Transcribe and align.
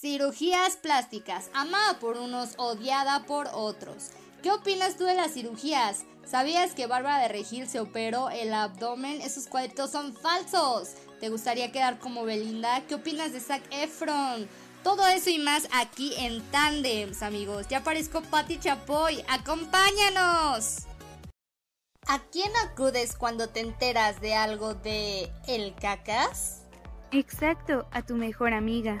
Cirugías 0.00 0.76
plásticas, 0.76 1.50
amada 1.54 1.98
por 1.98 2.18
unos, 2.18 2.54
odiada 2.56 3.26
por 3.26 3.48
otros. 3.52 4.10
¿Qué 4.44 4.52
opinas 4.52 4.96
tú 4.96 5.02
de 5.02 5.14
las 5.14 5.32
cirugías? 5.32 6.04
¿Sabías 6.24 6.72
que 6.72 6.86
Bárbara 6.86 7.20
de 7.22 7.26
Regil 7.26 7.68
se 7.68 7.80
operó 7.80 8.30
el 8.30 8.54
abdomen? 8.54 9.20
Esos 9.20 9.48
cuadritos 9.48 9.90
son 9.90 10.14
falsos. 10.14 10.90
¿Te 11.18 11.30
gustaría 11.30 11.72
quedar 11.72 11.98
como 11.98 12.24
Belinda? 12.24 12.86
¿Qué 12.86 12.94
opinas 12.94 13.32
de 13.32 13.40
Zac 13.40 13.62
Efron? 13.72 14.46
Todo 14.84 15.04
eso 15.08 15.30
y 15.30 15.40
más 15.40 15.66
aquí 15.74 16.14
en 16.16 16.48
Tandems, 16.52 17.22
amigos. 17.22 17.66
Ya 17.66 17.78
aparezco 17.78 18.22
Patti 18.22 18.60
Chapoy. 18.60 19.24
¡Acompáñanos! 19.28 20.86
¿A 22.06 22.20
quién 22.30 22.52
acudes 22.70 23.16
cuando 23.16 23.48
te 23.48 23.58
enteras 23.58 24.20
de 24.20 24.36
algo 24.36 24.74
de 24.74 25.28
el 25.48 25.74
cacas? 25.74 26.62
Exacto, 27.10 27.88
a 27.90 28.02
tu 28.02 28.14
mejor 28.14 28.52
amiga. 28.52 29.00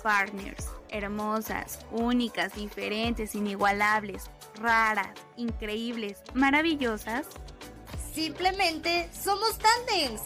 partners, 0.00 0.68
hermosas, 0.88 1.80
únicas, 1.92 2.54
diferentes, 2.54 3.34
inigualables, 3.34 4.30
raras, 4.56 5.10
increíbles, 5.36 6.22
maravillosas. 6.34 7.26
Simplemente 8.12 9.08
somos 9.12 9.58
tandems. 9.58 10.22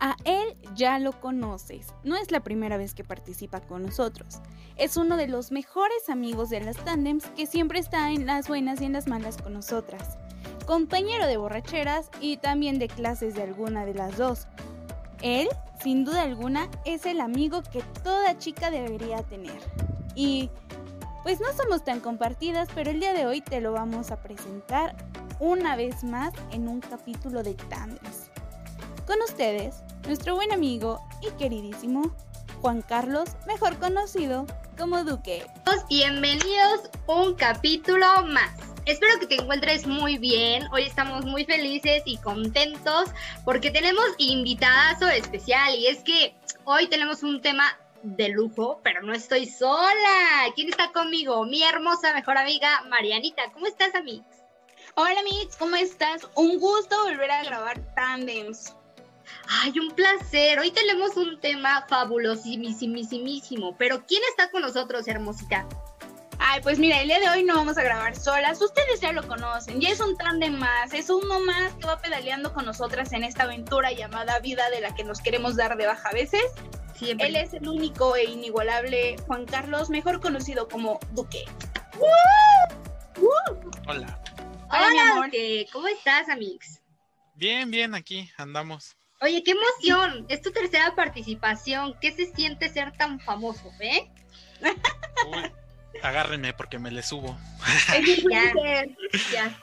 A 0.00 0.16
él 0.24 0.56
ya 0.76 0.98
lo 1.00 1.18
conoces, 1.20 1.88
no 2.04 2.16
es 2.16 2.30
la 2.30 2.40
primera 2.40 2.76
vez 2.76 2.94
que 2.94 3.02
participa 3.02 3.60
con 3.60 3.82
nosotros. 3.82 4.38
Es 4.76 4.96
uno 4.96 5.16
de 5.16 5.26
los 5.26 5.50
mejores 5.50 6.08
amigos 6.08 6.50
de 6.50 6.60
las 6.60 6.76
tandems 6.76 7.26
que 7.36 7.46
siempre 7.46 7.80
está 7.80 8.12
en 8.12 8.26
las 8.26 8.46
buenas 8.46 8.80
y 8.80 8.84
en 8.84 8.92
las 8.92 9.08
malas 9.08 9.36
con 9.38 9.54
nosotras. 9.54 10.16
Compañero 10.68 11.26
de 11.26 11.38
borracheras 11.38 12.10
y 12.20 12.36
también 12.36 12.78
de 12.78 12.88
clases 12.88 13.34
de 13.34 13.42
alguna 13.42 13.86
de 13.86 13.94
las 13.94 14.18
dos. 14.18 14.48
Él, 15.22 15.48
sin 15.82 16.04
duda 16.04 16.20
alguna, 16.20 16.68
es 16.84 17.06
el 17.06 17.22
amigo 17.22 17.62
que 17.62 17.80
toda 18.04 18.36
chica 18.36 18.70
debería 18.70 19.22
tener. 19.22 19.58
Y 20.14 20.50
pues 21.22 21.40
no 21.40 21.46
somos 21.56 21.84
tan 21.84 22.00
compartidas, 22.00 22.68
pero 22.74 22.90
el 22.90 23.00
día 23.00 23.14
de 23.14 23.24
hoy 23.24 23.40
te 23.40 23.62
lo 23.62 23.72
vamos 23.72 24.10
a 24.10 24.20
presentar 24.20 24.94
una 25.40 25.74
vez 25.74 26.04
más 26.04 26.34
en 26.50 26.68
un 26.68 26.80
capítulo 26.80 27.42
de 27.42 27.54
Tandems. 27.54 28.30
Con 29.06 29.22
ustedes, 29.22 29.76
nuestro 30.06 30.34
buen 30.34 30.52
amigo 30.52 31.00
y 31.22 31.30
queridísimo 31.38 32.14
Juan 32.60 32.82
Carlos, 32.82 33.30
mejor 33.46 33.78
conocido 33.78 34.44
como 34.76 35.02
Duque. 35.02 35.46
Bienvenidos 35.88 36.90
un 37.06 37.34
capítulo 37.36 38.06
más. 38.26 38.67
Espero 38.88 39.20
que 39.20 39.26
te 39.26 39.34
encuentres 39.34 39.86
muy 39.86 40.16
bien. 40.16 40.66
Hoy 40.72 40.84
estamos 40.84 41.26
muy 41.26 41.44
felices 41.44 42.02
y 42.06 42.16
contentos 42.16 43.10
porque 43.44 43.70
tenemos 43.70 44.06
invitadazo 44.16 45.08
especial 45.08 45.74
y 45.74 45.88
es 45.88 45.98
que 45.98 46.34
hoy 46.64 46.86
tenemos 46.86 47.22
un 47.22 47.42
tema 47.42 47.78
de 48.02 48.30
lujo, 48.30 48.80
pero 48.82 49.02
no 49.02 49.12
estoy 49.12 49.44
sola. 49.44 50.50
¿Quién 50.54 50.70
está 50.70 50.90
conmigo? 50.90 51.44
Mi 51.44 51.62
hermosa 51.64 52.14
mejor 52.14 52.38
amiga 52.38 52.82
Marianita. 52.88 53.52
¿Cómo 53.52 53.66
estás, 53.66 53.94
Amix? 53.94 54.24
Hola, 54.94 55.22
Mix, 55.22 55.56
¿cómo 55.56 55.76
estás? 55.76 56.26
Un 56.34 56.58
gusto 56.58 56.96
volver 57.04 57.30
a 57.30 57.44
grabar 57.44 57.78
Tandems. 57.94 58.74
Ay, 59.50 59.78
un 59.78 59.90
placer. 59.90 60.60
Hoy 60.60 60.70
tenemos 60.70 61.14
un 61.18 61.38
tema 61.40 61.84
fabulosísimo. 61.90 63.76
Pero 63.76 64.06
¿quién 64.06 64.22
está 64.30 64.50
con 64.50 64.62
nosotros, 64.62 65.06
hermosita? 65.08 65.68
Ay, 66.38 66.60
pues 66.62 66.78
mira, 66.78 67.00
el 67.00 67.08
día 67.08 67.20
de 67.20 67.28
hoy 67.28 67.42
no 67.42 67.56
vamos 67.56 67.76
a 67.78 67.82
grabar 67.82 68.16
solas. 68.16 68.60
Ustedes 68.62 69.00
ya 69.00 69.12
lo 69.12 69.26
conocen. 69.26 69.80
Ya 69.80 69.90
es 69.90 70.00
un 70.00 70.16
de 70.38 70.50
más. 70.50 70.92
Es 70.94 71.10
uno 71.10 71.40
más 71.40 71.74
que 71.74 71.86
va 71.86 71.98
pedaleando 71.98 72.52
con 72.52 72.64
nosotras 72.64 73.12
en 73.12 73.24
esta 73.24 73.44
aventura 73.44 73.92
llamada 73.92 74.38
vida 74.40 74.70
de 74.70 74.80
la 74.80 74.94
que 74.94 75.04
nos 75.04 75.20
queremos 75.20 75.56
dar 75.56 75.76
de 75.76 75.86
baja 75.86 76.08
a 76.08 76.12
veces. 76.12 76.42
Siempre. 76.94 77.28
Él 77.28 77.36
es 77.36 77.54
el 77.54 77.68
único 77.68 78.16
e 78.16 78.24
inigualable 78.24 79.16
Juan 79.26 79.46
Carlos, 79.46 79.90
mejor 79.90 80.20
conocido 80.20 80.68
como 80.68 80.98
Duque. 81.12 81.44
Hola. 83.86 84.20
Hola, 84.70 84.90
mi 84.90 84.98
amor. 84.98 85.30
¿Cómo 85.72 85.88
estás, 85.88 86.28
Amix? 86.28 86.82
Bien, 87.34 87.70
bien, 87.70 87.94
aquí 87.94 88.30
andamos. 88.36 88.96
Oye, 89.20 89.42
qué 89.42 89.52
emoción. 89.52 90.26
Es 90.28 90.42
tu 90.42 90.52
tercera 90.52 90.94
participación. 90.94 91.94
¿Qué 92.00 92.12
se 92.12 92.26
siente 92.26 92.68
ser 92.68 92.96
tan 92.96 93.18
famoso, 93.20 93.70
eh? 93.80 94.10
Uy, 95.26 95.52
agárrenme 96.02 96.52
porque 96.52 96.78
me 96.78 96.90
le 96.90 97.02
subo. 97.02 97.38
ya, 98.30 98.52
ya. 99.32 99.58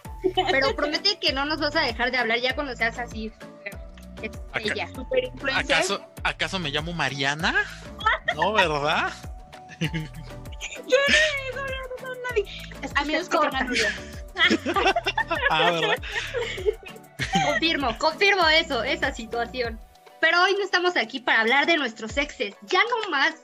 Pero 0.52 0.76
promete 0.76 1.20
que 1.20 1.34
no 1.34 1.46
nos 1.46 1.60
vas 1.60 1.76
a 1.76 1.82
dejar 1.82 2.12
de 2.12 2.18
hablar 2.18 2.40
ya 2.40 2.56
cuando 2.56 2.76
seas 2.76 2.98
así. 2.98 3.32
Ella. 4.56 4.90
¿Acaso, 5.56 6.04
¿Acaso 6.24 6.60
me 6.60 6.70
llamo 6.70 6.94
Mariana? 6.94 7.54
No, 8.36 8.54
¿verdad? 8.54 9.12
Yo 9.80 10.98
no 11.56 11.66
he 11.66 12.02
con 12.02 12.18
nadie. 12.24 12.46
Amigos, 12.96 13.30
ah, 15.50 15.72
¿verdad? 15.72 15.98
confirmo, 17.46 17.98
confirmo 17.98 18.48
eso, 18.50 18.84
esa 18.84 19.14
situación. 19.14 19.80
Pero 20.20 20.42
hoy 20.42 20.54
no 20.54 20.64
estamos 20.64 20.98
aquí 20.98 21.20
para 21.20 21.42
hablar 21.42 21.66
de 21.66 21.78
nuestros 21.78 22.18
exes. 22.18 22.56
Ya 22.64 22.82
no 22.90 23.10
más. 23.10 23.36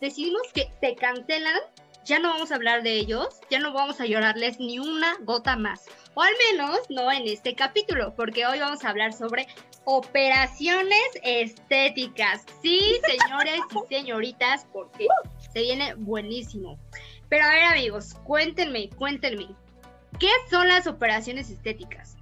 Decidimos 0.00 0.42
que 0.52 0.70
se 0.80 0.96
cancelan. 0.96 1.60
Ya 2.06 2.20
no 2.20 2.28
vamos 2.28 2.52
a 2.52 2.54
hablar 2.54 2.84
de 2.84 2.92
ellos. 2.92 3.40
Ya 3.50 3.58
no 3.58 3.72
vamos 3.72 4.00
a 4.00 4.06
llorarles 4.06 4.60
ni 4.60 4.78
una 4.78 5.16
gota 5.22 5.56
más. 5.56 5.86
O 6.14 6.22
al 6.22 6.32
menos 6.52 6.78
no 6.88 7.10
en 7.10 7.26
este 7.26 7.56
capítulo. 7.56 8.14
Porque 8.14 8.46
hoy 8.46 8.60
vamos 8.60 8.84
a 8.84 8.90
hablar 8.90 9.12
sobre 9.12 9.48
operaciones 9.84 11.00
estéticas. 11.24 12.46
Sí, 12.62 13.00
señores 13.04 13.60
y 13.72 13.88
señoritas. 13.94 14.68
Porque 14.72 15.08
se 15.52 15.62
viene 15.62 15.94
buenísimo. 15.94 16.78
Pero 17.28 17.44
a 17.44 17.48
ver 17.48 17.64
amigos, 17.64 18.14
cuéntenme, 18.22 18.88
cuéntenme. 18.90 19.48
¿Qué 20.20 20.30
son 20.48 20.68
las 20.68 20.86
operaciones 20.86 21.50
estéticas? 21.50 22.16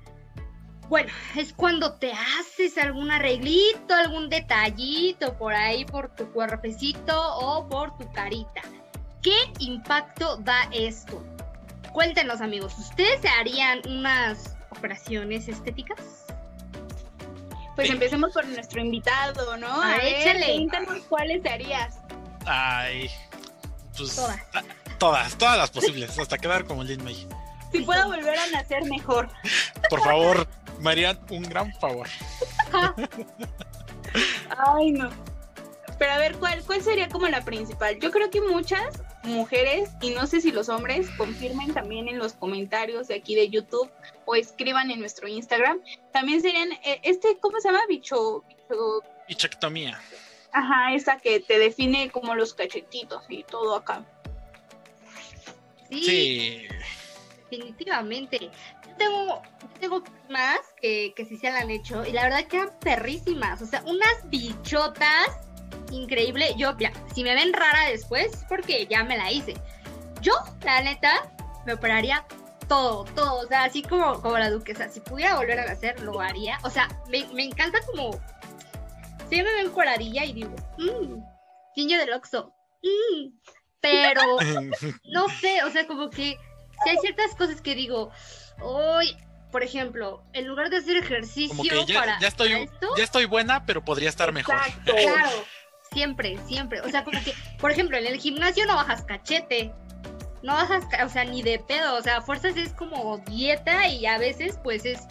Bueno, 0.89 1.13
es 1.37 1.53
cuando 1.53 1.99
te 1.99 2.11
haces 2.11 2.79
algún 2.79 3.11
arreglito, 3.11 3.95
algún 3.95 4.31
detallito 4.31 5.37
por 5.37 5.53
ahí 5.53 5.85
por 5.85 6.15
tu 6.15 6.33
cuerpecito 6.33 7.37
o 7.37 7.69
por 7.69 7.99
tu 7.99 8.11
carita. 8.13 8.63
¿Qué 9.25 9.51
impacto 9.59 10.37
da 10.37 10.69
esto? 10.71 11.25
Cuéntenos 11.95 12.43
amigos, 12.43 12.79
¿ustedes 12.79 13.23
se 13.23 13.29
harían 13.29 13.81
unas 13.89 14.55
operaciones 14.69 15.49
estéticas? 15.49 16.27
Pues 17.75 17.89
empecemos 17.89 18.35
por 18.35 18.47
nuestro 18.47 18.83
invitado, 18.83 19.57
¿no? 19.57 19.83
A, 19.83 19.97
échale. 19.97 20.69
cuáles 21.09 21.43
te 21.43 21.49
harías. 21.49 21.99
Ay, 22.45 23.11
pues 23.97 24.15
todas. 24.15 24.43
Todas, 24.99 25.39
todas 25.39 25.57
las 25.57 25.71
posibles, 25.71 26.19
hasta 26.19 26.37
quedar 26.37 26.67
como 26.67 26.85
Lin 26.85 27.03
May. 27.03 27.27
Si 27.73 27.81
puedo 27.81 28.07
volver 28.09 28.39
a 28.39 28.47
nacer 28.49 28.85
mejor. 28.85 29.31
Por 29.89 30.03
favor, 30.03 30.47
Marian, 30.81 31.19
un 31.31 31.45
gran 31.45 31.73
favor. 31.81 32.09
Ay, 34.59 34.93
no. 34.93 35.09
Pero 35.99 36.13
a 36.13 36.19
ver, 36.19 36.37
¿cuál, 36.37 36.63
¿cuál 36.65 36.83
sería 36.83 37.09
como 37.09 37.29
la 37.29 37.45
principal? 37.45 37.99
Yo 38.01 38.11
creo 38.11 38.31
que 38.31 38.41
muchas 38.41 39.03
mujeres, 39.23 39.91
y 40.01 40.11
no 40.11 40.27
sé 40.27 40.41
si 40.41 40.51
los 40.53 40.69
hombres, 40.69 41.09
confirmen 41.17 41.73
también 41.73 42.09
en 42.09 42.19
los 42.19 42.33
comentarios 42.33 43.09
de 43.09 43.15
aquí 43.15 43.35
de 43.35 43.49
YouTube 43.49 43.91
o 44.25 44.35
escriban 44.35 44.91
en 44.91 45.01
nuestro 45.01 45.29
Instagram, 45.29 45.81
también 46.13 46.41
serían, 46.41 46.73
eh, 46.73 47.01
este, 47.03 47.39
¿cómo 47.39 47.61
se 47.61 47.69
llama? 47.69 47.81
Bicho... 47.89 48.45
bicho... 48.49 49.03
Bichectomía. 49.29 50.01
Ajá, 50.53 50.95
esa 50.95 51.19
que 51.19 51.41
te 51.41 51.59
define 51.59 52.11
como 52.11 52.35
los 52.35 52.55
cachetitos 52.55 53.25
y 53.29 53.43
todo 53.45 53.77
acá. 53.77 54.05
sí. 55.91 56.67
definitivamente 57.51 58.51
tengo, 58.97 59.43
tengo 59.81 60.03
más 60.29 60.61
que, 60.81 61.13
que 61.17 61.25
sí 61.25 61.37
se 61.37 61.51
la 61.51 61.61
han 61.61 61.71
hecho 61.71 62.05
y 62.07 62.13
la 62.13 62.25
verdad 62.25 62.47
que 62.47 62.57
eran 62.59 62.71
perrísimas. 62.81 63.63
O 63.63 63.67
sea, 63.67 63.83
unas 63.87 64.29
bichotas 64.31 65.29
increíble. 65.95 66.55
Yo, 66.57 66.77
ya, 66.79 66.93
si 67.15 67.23
me 67.23 67.35
ven 67.35 67.53
rara 67.53 67.89
después, 67.89 68.45
porque 68.49 68.87
ya 68.87 69.05
me 69.05 69.17
la 69.17 69.31
hice. 69.31 69.55
Yo, 70.21 70.33
la 70.65 70.83
neta, 70.83 71.33
me 71.67 71.75
operaría 71.75 72.25
todo, 72.69 73.05
todo. 73.15 73.41
O 73.41 73.47
sea, 73.47 73.65
así 73.65 73.83
como, 73.83 74.21
como 74.21 74.39
la 74.39 74.51
duquesa. 74.51 74.89
Si 74.89 75.01
pudiera 75.01 75.37
volver 75.37 75.61
a 75.61 75.73
hacer, 75.73 76.01
lo 76.01 76.21
haría. 76.21 76.59
O 76.63 76.71
sea, 76.71 76.89
me, 77.09 77.27
me 77.35 77.45
encanta 77.45 77.79
como 77.87 78.11
sí 79.29 79.43
me 79.43 79.53
ven 79.55 79.71
cuaradilla 79.71 80.25
y 80.25 80.33
digo, 80.33 80.55
mmm, 80.79 81.21
niño 81.77 81.99
del 81.99 82.13
Oxxo, 82.13 82.53
mmm, 82.83 83.31
pero 83.81 84.23
no 85.13 85.29
sé, 85.29 85.63
o 85.65 85.71
sea, 85.71 85.87
como 85.87 86.11
que 86.11 86.39
si 86.83 86.91
hay 86.91 86.97
ciertas 86.99 87.35
cosas 87.35 87.61
que 87.61 87.75
digo, 87.75 88.11
hoy, 88.61 89.17
por 89.51 89.63
ejemplo, 89.63 90.25
en 90.33 90.47
lugar 90.47 90.71
de 90.71 90.79
hacer 90.79 90.97
ejercicio 90.97 91.85
ya, 91.87 92.01
para, 92.01 92.21
ya 92.21 92.29
estoy, 92.29 92.69
ya 92.97 93.05
estoy 93.05 93.25
buena, 93.27 93.65
pero 93.67 93.85
podría 93.85 94.09
estar 94.09 94.33
mejor. 94.33 94.57
Claro, 94.85 95.45
siempre, 95.95 96.39
siempre. 96.47 96.83
O 96.83 96.91
sea, 96.91 97.05
como 97.05 97.19
que, 97.23 97.33
por 97.59 97.71
ejemplo, 97.71 97.97
en 97.97 98.07
el 98.07 98.19
gimnasio 98.19 98.67
no 98.67 98.75
bajas 98.75 99.03
cachete. 99.03 99.73
No 100.43 100.53
bajas, 100.53 100.85
o 101.03 101.09
sea, 101.09 101.25
ni 101.25 101.43
de 101.43 101.59
pedo. 101.59 101.97
O 101.97 102.03
sea, 102.03 102.21
fuerzas 102.21 102.57
es 102.59 102.75
como 102.75 103.17
dieta 103.19 103.89
y 103.89 104.05
a 104.05 104.19
veces, 104.19 104.59
pues 104.63 104.85
es 104.85 105.07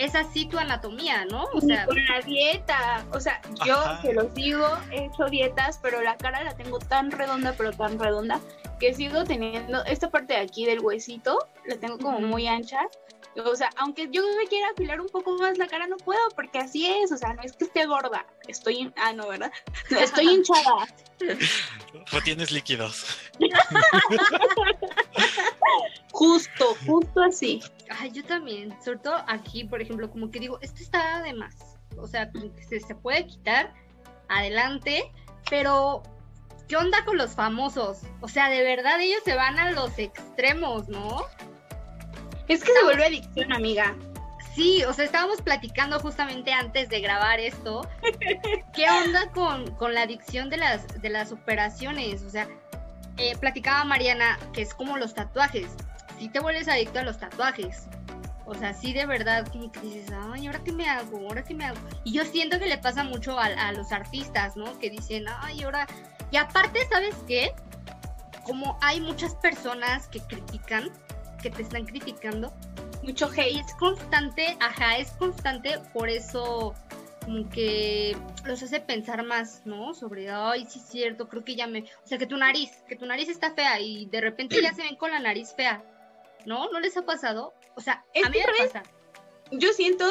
es 0.00 0.14
así 0.14 0.46
tu 0.46 0.58
anatomía, 0.58 1.26
¿no? 1.26 1.44
O 1.52 1.60
sea, 1.60 1.84
con 1.84 1.96
la 1.96 2.20
dieta, 2.24 3.04
o 3.12 3.20
sea, 3.20 3.40
yo 3.66 3.76
que 4.00 4.14
lo 4.14 4.32
sigo, 4.34 4.66
he 4.90 5.04
hecho 5.04 5.26
dietas, 5.26 5.78
pero 5.82 6.00
la 6.00 6.16
cara 6.16 6.42
la 6.42 6.54
tengo 6.54 6.78
tan 6.78 7.10
redonda, 7.10 7.52
pero 7.54 7.72
tan 7.72 7.98
redonda, 7.98 8.40
que 8.78 8.94
sigo 8.94 9.24
teniendo 9.24 9.84
esta 9.84 10.08
parte 10.08 10.32
de 10.32 10.40
aquí 10.40 10.64
del 10.64 10.80
huesito, 10.80 11.38
la 11.66 11.76
tengo 11.76 11.98
como 11.98 12.18
muy 12.20 12.46
ancha. 12.46 12.80
O 13.36 13.54
sea, 13.54 13.70
aunque 13.76 14.08
yo 14.10 14.22
me 14.36 14.46
quiera 14.46 14.70
afilar 14.70 15.00
un 15.00 15.08
poco 15.08 15.36
más 15.36 15.56
la 15.56 15.68
cara, 15.68 15.86
no 15.86 15.96
puedo, 15.98 16.20
porque 16.34 16.58
así 16.58 16.86
es, 16.86 17.12
o 17.12 17.16
sea, 17.16 17.32
no 17.34 17.42
es 17.42 17.52
que 17.52 17.64
esté 17.64 17.86
gorda, 17.86 18.26
estoy, 18.48 18.92
ah, 18.96 19.12
no, 19.12 19.28
¿verdad? 19.28 19.52
estoy 19.90 20.28
hinchada. 20.28 20.88
O 22.12 22.20
tienes 22.22 22.50
líquidos. 22.50 23.30
justo, 26.12 26.76
justo 26.86 27.22
así. 27.22 27.62
Ay, 27.88 28.10
yo 28.10 28.24
también, 28.24 28.76
sobre 28.82 28.98
todo 28.98 29.16
aquí, 29.28 29.64
por 29.64 29.80
ejemplo, 29.80 30.10
como 30.10 30.30
que 30.30 30.40
digo, 30.40 30.58
esto 30.60 30.82
está 30.82 31.22
de 31.22 31.34
más. 31.34 31.56
O 31.96 32.06
sea, 32.06 32.30
se, 32.68 32.80
se 32.80 32.94
puede 32.94 33.26
quitar 33.26 33.72
adelante, 34.28 35.12
pero 35.48 36.02
¿qué 36.68 36.76
onda 36.76 37.04
con 37.04 37.16
los 37.16 37.32
famosos? 37.32 38.00
O 38.20 38.28
sea, 38.28 38.48
de 38.48 38.62
verdad 38.62 39.00
ellos 39.00 39.20
se 39.24 39.34
van 39.34 39.58
a 39.58 39.72
los 39.72 39.98
extremos, 39.98 40.88
¿no? 40.88 41.26
Es 42.50 42.64
que 42.64 42.72
se 42.72 42.82
vuelve 42.82 43.06
adicción, 43.06 43.52
amiga. 43.52 43.94
Sí, 44.56 44.82
o 44.82 44.92
sea, 44.92 45.04
estábamos 45.04 45.40
platicando 45.40 46.00
justamente 46.00 46.52
antes 46.52 46.88
de 46.88 47.00
grabar 47.00 47.38
esto. 47.38 47.88
¿Qué 48.74 48.90
onda 48.90 49.30
con, 49.30 49.70
con 49.76 49.94
la 49.94 50.02
adicción 50.02 50.50
de 50.50 50.56
las, 50.56 51.00
de 51.00 51.10
las 51.10 51.30
operaciones? 51.30 52.24
O 52.24 52.30
sea, 52.30 52.48
eh, 53.18 53.36
platicaba 53.38 53.84
Mariana 53.84 54.36
que 54.52 54.62
es 54.62 54.74
como 54.74 54.96
los 54.96 55.14
tatuajes. 55.14 55.68
Si 56.18 56.28
te 56.28 56.40
vuelves 56.40 56.66
adicto 56.66 56.98
a 56.98 57.04
los 57.04 57.18
tatuajes. 57.18 57.86
O 58.46 58.54
sea, 58.56 58.74
sí 58.74 58.92
de 58.92 59.06
verdad 59.06 59.46
como 59.46 59.70
que 59.70 59.78
dices, 59.82 60.10
ay, 60.32 60.48
¿ahora 60.48 60.60
qué 60.64 60.72
me 60.72 60.88
hago? 60.88 61.18
¿Ahora 61.18 61.44
qué 61.44 61.54
me 61.54 61.66
hago? 61.66 61.78
Y 62.02 62.12
yo 62.12 62.24
siento 62.24 62.58
que 62.58 62.66
le 62.66 62.78
pasa 62.78 63.04
mucho 63.04 63.38
a, 63.38 63.44
a 63.44 63.72
los 63.72 63.92
artistas, 63.92 64.56
¿no? 64.56 64.76
Que 64.80 64.90
dicen, 64.90 65.26
ay, 65.40 65.62
ahora... 65.62 65.86
Y 66.32 66.36
aparte, 66.36 66.80
¿sabes 66.90 67.14
qué? 67.28 67.54
Como 68.42 68.76
hay 68.80 69.00
muchas 69.00 69.36
personas 69.36 70.08
que 70.08 70.18
critican, 70.18 70.90
que 71.40 71.50
te 71.50 71.62
están 71.62 71.84
criticando. 71.84 72.52
Mucho 73.02 73.28
hate. 73.28 73.52
Y 73.52 73.58
es 73.60 73.74
constante, 73.74 74.56
ajá, 74.60 74.98
es 74.98 75.10
constante, 75.12 75.78
por 75.92 76.08
eso 76.08 76.74
como 77.24 77.48
que 77.50 78.16
los 78.44 78.62
hace 78.62 78.80
pensar 78.80 79.24
más, 79.24 79.62
¿no? 79.64 79.94
Sobre, 79.94 80.30
ay, 80.30 80.66
sí 80.68 80.78
es 80.78 80.86
cierto, 80.86 81.28
creo 81.28 81.44
que 81.44 81.54
ya 81.54 81.66
me... 81.66 81.82
O 81.82 82.06
sea, 82.06 82.18
que 82.18 82.26
tu 82.26 82.36
nariz, 82.36 82.70
que 82.88 82.96
tu 82.96 83.06
nariz 83.06 83.28
está 83.28 83.54
fea 83.54 83.80
y 83.80 84.06
de 84.06 84.20
repente 84.20 84.60
ya 84.60 84.72
se 84.72 84.82
ven 84.82 84.96
con 84.96 85.10
la 85.10 85.18
nariz 85.18 85.54
fea, 85.54 85.82
¿no? 86.46 86.70
¿No 86.70 86.80
les 86.80 86.96
ha 86.96 87.04
pasado? 87.04 87.52
O 87.76 87.80
sea, 87.80 88.04
a 88.24 88.28
mí 88.28 88.38
me 88.38 88.64
pasa. 88.64 88.82
Yo 89.52 89.72
siento, 89.72 90.06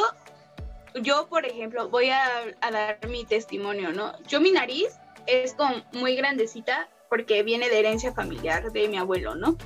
yo 1.01 1.27
por 1.27 1.45
ejemplo, 1.45 1.89
voy 1.89 2.09
a, 2.09 2.23
dar 2.61 2.99
mi 3.07 3.25
testimonio, 3.25 3.91
¿no? 3.91 4.13
Yo 4.23 4.39
mi 4.39 4.51
nariz 4.51 4.97
es 5.25 5.53
como 5.53 5.83
muy 5.93 6.15
grandecita 6.15 6.89
porque 7.09 7.43
viene 7.43 7.69
de 7.69 7.79
herencia 7.79 8.13
familiar 8.13 8.71
de 8.71 8.87
mi 8.87 8.97
abuelo, 8.97 9.35
¿no? 9.35 9.57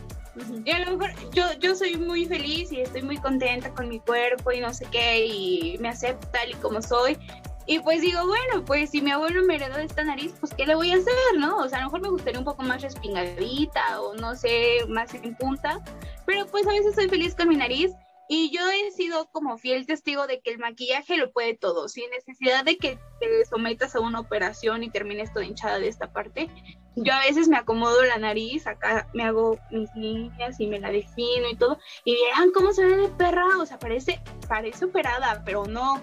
Y 0.65 0.71
a 0.71 0.79
lo 0.79 0.97
mejor 0.97 1.13
yo, 1.31 1.45
yo 1.59 1.75
soy 1.75 1.95
muy 1.97 2.25
feliz 2.25 2.71
y 2.71 2.81
estoy 2.81 3.03
muy 3.03 3.17
contenta 3.17 3.71
con 3.73 3.87
mi 3.87 3.99
cuerpo 3.99 4.51
y 4.51 4.59
no 4.59 4.73
sé 4.73 4.85
qué, 4.91 5.25
y 5.25 5.77
me 5.79 5.89
acepto 5.89 6.27
tal 6.29 6.49
y 6.49 6.53
como 6.55 6.81
soy. 6.81 7.17
Y 7.65 7.79
pues 7.79 8.01
digo, 8.01 8.19
bueno, 8.27 8.65
pues 8.65 8.89
si 8.89 9.01
mi 9.01 9.11
abuelo 9.11 9.43
me 9.43 9.55
heredó 9.55 9.77
esta 9.77 10.03
nariz, 10.03 10.33
pues 10.39 10.53
¿qué 10.53 10.65
le 10.65 10.75
voy 10.75 10.91
a 10.91 10.95
hacer, 10.95 11.13
no? 11.37 11.57
O 11.57 11.69
sea, 11.69 11.77
a 11.77 11.81
lo 11.81 11.87
mejor 11.87 12.01
me 12.01 12.09
gustaría 12.09 12.39
un 12.39 12.45
poco 12.45 12.61
más 12.63 12.81
respingadita 12.81 14.01
o 14.01 14.15
no 14.15 14.35
sé, 14.35 14.79
más 14.89 15.13
en 15.13 15.35
punta, 15.35 15.79
pero 16.25 16.45
pues 16.47 16.67
a 16.67 16.71
veces 16.71 16.95
soy 16.95 17.07
feliz 17.07 17.35
con 17.35 17.47
mi 17.47 17.55
nariz 17.55 17.93
y 18.35 18.49
yo 18.49 18.61
he 18.67 18.89
sido 18.89 19.27
como 19.27 19.59
fiel 19.59 19.85
testigo 19.85 20.25
de 20.25 20.41
que 20.41 20.49
el 20.49 20.57
maquillaje 20.57 21.17
lo 21.17 21.31
puede 21.31 21.55
todo, 21.55 21.87
sin 21.87 22.09
necesidad 22.09 22.65
de 22.65 22.77
que 22.77 22.97
te 23.19 23.45
sometas 23.45 23.95
a 23.95 23.99
una 23.99 24.21
operación 24.21 24.81
y 24.81 24.89
termines 24.89 25.31
toda 25.31 25.45
hinchada 25.45 25.77
de 25.77 25.87
esta 25.87 26.11
parte. 26.11 26.49
Yo 26.95 27.13
a 27.13 27.19
veces 27.19 27.47
me 27.47 27.57
acomodo 27.57 28.03
la 28.03 28.17
nariz, 28.17 28.65
acá 28.65 29.07
me 29.13 29.23
hago 29.23 29.59
mis 29.69 29.87
líneas 29.93 30.59
y 30.59 30.65
me 30.65 30.79
la 30.79 30.89
defino 30.89 31.47
y 31.47 31.55
todo, 31.55 31.77
y 32.05 32.15
vean 32.15 32.49
cómo 32.55 32.73
se 32.73 32.83
ve 32.83 32.97
de 32.97 33.09
perra, 33.09 33.45
o 33.59 33.67
sea, 33.67 33.77
parece, 33.77 34.19
parece 34.47 34.85
operada, 34.85 35.43
pero 35.45 35.67
no, 35.67 36.01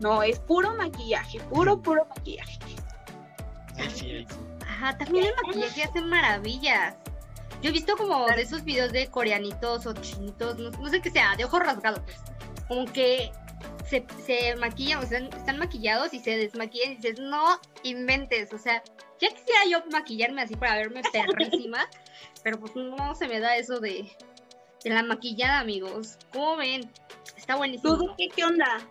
no, 0.00 0.24
es 0.24 0.40
puro 0.40 0.74
maquillaje, 0.74 1.38
puro, 1.42 1.80
puro 1.80 2.06
maquillaje. 2.06 2.58
Ajá, 4.62 4.98
también 4.98 5.26
el 5.26 5.34
maquillaje 5.46 5.84
hace 5.84 6.00
maravillas. 6.00 6.96
Yo 7.60 7.70
he 7.70 7.72
visto 7.72 7.96
como 7.96 8.26
de 8.26 8.42
esos 8.42 8.64
videos 8.64 8.92
de 8.92 9.08
coreanitos 9.08 9.86
o 9.86 9.92
chinitos, 9.94 10.58
no, 10.58 10.88
sé 10.88 11.00
qué 11.00 11.10
sea, 11.10 11.34
de 11.36 11.44
ojos 11.44 11.60
rasgados, 11.60 12.00
pues. 12.00 12.16
Como 12.68 12.84
que 12.92 13.32
se, 13.88 14.04
se 14.24 14.54
maquillan, 14.56 15.02
o 15.02 15.06
sea, 15.06 15.18
están 15.18 15.58
maquillados 15.58 16.14
y 16.14 16.20
se 16.20 16.36
desmaquillan 16.36 16.92
y 16.92 16.96
dices, 16.96 17.18
no 17.18 17.58
inventes, 17.82 18.52
o 18.52 18.58
sea, 18.58 18.82
ya 19.20 19.28
quisiera 19.30 19.60
yo 19.68 19.82
maquillarme 19.90 20.42
así 20.42 20.54
para 20.54 20.76
verme 20.76 21.02
perrísima, 21.12 21.88
pero 22.44 22.60
pues 22.60 22.76
no 22.76 23.14
se 23.14 23.26
me 23.26 23.40
da 23.40 23.56
eso 23.56 23.80
de, 23.80 24.16
de 24.84 24.90
la 24.90 25.02
maquillada, 25.02 25.58
amigos. 25.58 26.18
¿Cómo 26.32 26.56
ven? 26.56 26.90
Está 27.36 27.56
buenísimo. 27.56 27.96
¿Tú 27.96 28.14
qué, 28.16 28.28
qué 28.28 28.44
onda? 28.44 28.86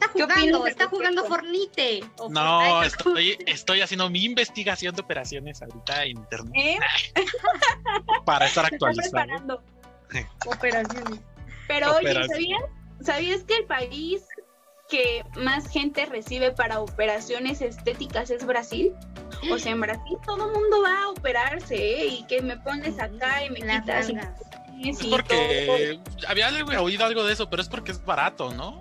Está 0.00 0.12
jugando, 0.12 0.66
está 0.66 0.88
jugando 0.88 1.24
Fornite. 1.24 2.04
No, 2.30 2.82
estoy, 2.82 3.36
estoy 3.46 3.82
haciendo 3.82 4.08
mi 4.08 4.24
investigación 4.24 4.94
de 4.94 5.02
operaciones 5.02 5.60
ahorita 5.60 6.04
en 6.04 6.18
internet. 6.18 6.54
¿Eh? 6.56 6.78
Para 8.24 8.46
estar 8.46 8.64
actualizando. 8.64 9.62
operaciones. 10.46 11.20
Pero 11.68 11.96
oye, 11.96 12.14
¿sabías, 12.26 12.62
¿sabías 13.02 13.42
que 13.44 13.56
el 13.56 13.64
país 13.66 14.22
que 14.88 15.24
más 15.36 15.70
gente 15.70 16.04
recibe 16.06 16.50
para 16.50 16.80
operaciones 16.80 17.60
estéticas 17.60 18.30
es 18.30 18.44
Brasil? 18.44 18.92
O 19.52 19.58
sea, 19.58 19.72
en 19.72 19.80
Brasil 19.82 20.18
todo 20.26 20.46
el 20.46 20.52
mundo 20.52 20.82
va 20.82 21.02
a 21.02 21.08
operarse 21.10 21.76
¿eh? 21.76 22.06
y 22.06 22.26
que 22.26 22.42
me 22.42 22.56
pones 22.56 22.98
acá 22.98 23.44
y 23.44 23.50
me 23.50 23.60
quitas. 23.60 24.10
Es 24.82 24.98
porque 25.06 26.00
había 26.26 26.48
oído 26.80 27.04
algo 27.04 27.22
de 27.24 27.34
eso, 27.34 27.50
pero 27.50 27.60
es 27.60 27.68
porque 27.68 27.92
es 27.92 28.04
barato, 28.04 28.52
¿no? 28.54 28.80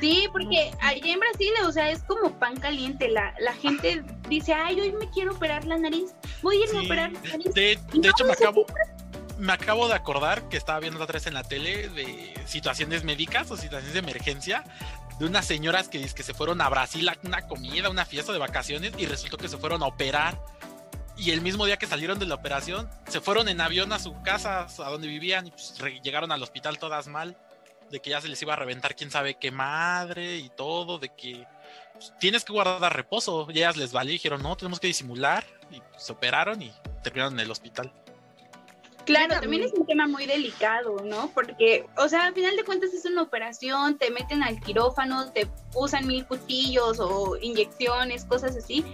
Sí, 0.00 0.28
porque 0.32 0.70
allá 0.80 1.12
en 1.12 1.20
Brasil, 1.20 1.52
o 1.66 1.72
sea, 1.72 1.90
es 1.90 2.02
como 2.04 2.38
pan 2.38 2.56
caliente. 2.56 3.08
La, 3.08 3.34
la 3.40 3.52
gente 3.54 4.04
dice, 4.28 4.52
ay, 4.52 4.80
hoy 4.80 4.92
me 4.92 5.10
quiero 5.10 5.34
operar 5.34 5.64
la 5.64 5.76
nariz. 5.76 6.14
Voy 6.42 6.56
a 6.56 6.66
irme 6.66 6.78
a 6.78 6.82
operar 6.82 7.12
la 7.12 7.20
nariz. 7.20 7.54
De, 7.54 7.72
hecho, 7.72 8.24
me 8.24 8.32
acabo, 8.32 8.66
me 9.38 9.52
acabo 9.52 9.88
de 9.88 9.94
acordar 9.94 10.48
que 10.48 10.56
estaba 10.56 10.78
viendo 10.78 11.02
otra 11.02 11.14
vez 11.14 11.26
en 11.26 11.34
la 11.34 11.42
tele 11.42 11.88
de 11.88 12.34
situaciones 12.46 13.02
médicas 13.02 13.50
o 13.50 13.56
situaciones 13.56 13.92
de 13.92 13.98
emergencia 13.98 14.64
de 15.18 15.26
unas 15.26 15.46
señoras 15.46 15.88
que, 15.88 16.00
que 16.00 16.22
se 16.22 16.32
fueron 16.32 16.60
a 16.60 16.68
Brasil 16.68 17.08
a 17.08 17.16
una 17.24 17.42
comida, 17.48 17.90
una 17.90 18.04
fiesta 18.04 18.32
de 18.32 18.38
vacaciones 18.38 18.92
y 18.98 19.06
resultó 19.06 19.36
que 19.36 19.48
se 19.48 19.58
fueron 19.58 19.82
a 19.82 19.86
operar. 19.86 20.40
Y 21.16 21.32
el 21.32 21.40
mismo 21.40 21.66
día 21.66 21.76
que 21.76 21.88
salieron 21.88 22.20
de 22.20 22.26
la 22.26 22.36
operación, 22.36 22.88
se 23.08 23.20
fueron 23.20 23.48
en 23.48 23.60
avión 23.60 23.92
a 23.92 23.98
su 23.98 24.22
casa, 24.22 24.68
a 24.78 24.90
donde 24.90 25.08
vivían, 25.08 25.48
y 25.48 25.50
pues, 25.50 25.74
llegaron 26.04 26.30
al 26.30 26.40
hospital 26.40 26.78
todas 26.78 27.08
mal 27.08 27.36
de 27.90 28.00
que 28.00 28.10
ya 28.10 28.20
se 28.20 28.28
les 28.28 28.40
iba 28.42 28.52
a 28.52 28.56
reventar 28.56 28.94
quién 28.94 29.10
sabe 29.10 29.34
qué 29.34 29.50
madre 29.50 30.36
y 30.36 30.48
todo, 30.50 30.98
de 30.98 31.08
que 31.10 31.46
pues, 31.92 32.12
tienes 32.18 32.44
que 32.44 32.52
guardar 32.52 32.94
reposo. 32.94 33.46
Y 33.50 33.58
ellas 33.58 33.76
les 33.76 33.92
valió 33.92 34.10
y 34.10 34.14
dijeron, 34.14 34.42
no, 34.42 34.56
tenemos 34.56 34.80
que 34.80 34.86
disimular. 34.86 35.44
Y 35.70 35.82
se 35.96 36.12
operaron 36.12 36.62
y 36.62 36.72
terminaron 37.02 37.34
en 37.34 37.40
el 37.40 37.50
hospital. 37.50 37.92
Claro, 39.04 39.40
también 39.40 39.62
es 39.62 39.72
un 39.72 39.86
tema 39.86 40.06
muy 40.06 40.26
delicado, 40.26 40.98
¿no? 41.02 41.30
Porque, 41.32 41.86
o 41.96 42.10
sea, 42.10 42.26
al 42.26 42.34
final 42.34 42.56
de 42.56 42.64
cuentas 42.64 42.92
es 42.92 43.06
una 43.06 43.22
operación, 43.22 43.96
te 43.96 44.10
meten 44.10 44.42
al 44.42 44.60
quirófano, 44.60 45.32
te 45.32 45.48
usan 45.74 46.06
mil 46.06 46.26
cuchillos 46.26 47.00
o 47.00 47.38
inyecciones, 47.40 48.26
cosas 48.26 48.54
así. 48.54 48.84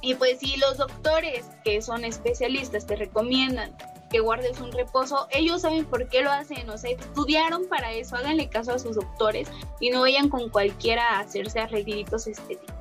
Y 0.00 0.14
pues 0.14 0.38
si 0.38 0.56
los 0.56 0.78
doctores 0.78 1.50
que 1.64 1.82
son 1.82 2.06
especialistas 2.06 2.86
te 2.86 2.96
recomiendan 2.96 3.76
que 4.10 4.20
guardes 4.20 4.60
un 4.60 4.72
reposo. 4.72 5.26
Ellos 5.30 5.62
saben 5.62 5.84
por 5.86 6.08
qué 6.08 6.22
lo 6.22 6.30
hacen, 6.30 6.68
o 6.68 6.76
sea, 6.76 6.90
estudiaron 6.90 7.66
para 7.68 7.92
eso, 7.92 8.16
háganle 8.16 8.48
caso 8.48 8.72
a 8.72 8.78
sus 8.78 8.96
doctores 8.96 9.48
y 9.80 9.90
no 9.90 10.02
vayan 10.02 10.28
con 10.28 10.50
cualquiera 10.50 11.16
a 11.16 11.20
hacerse 11.20 11.60
arreglitos 11.60 12.26
estéticos. 12.26 12.74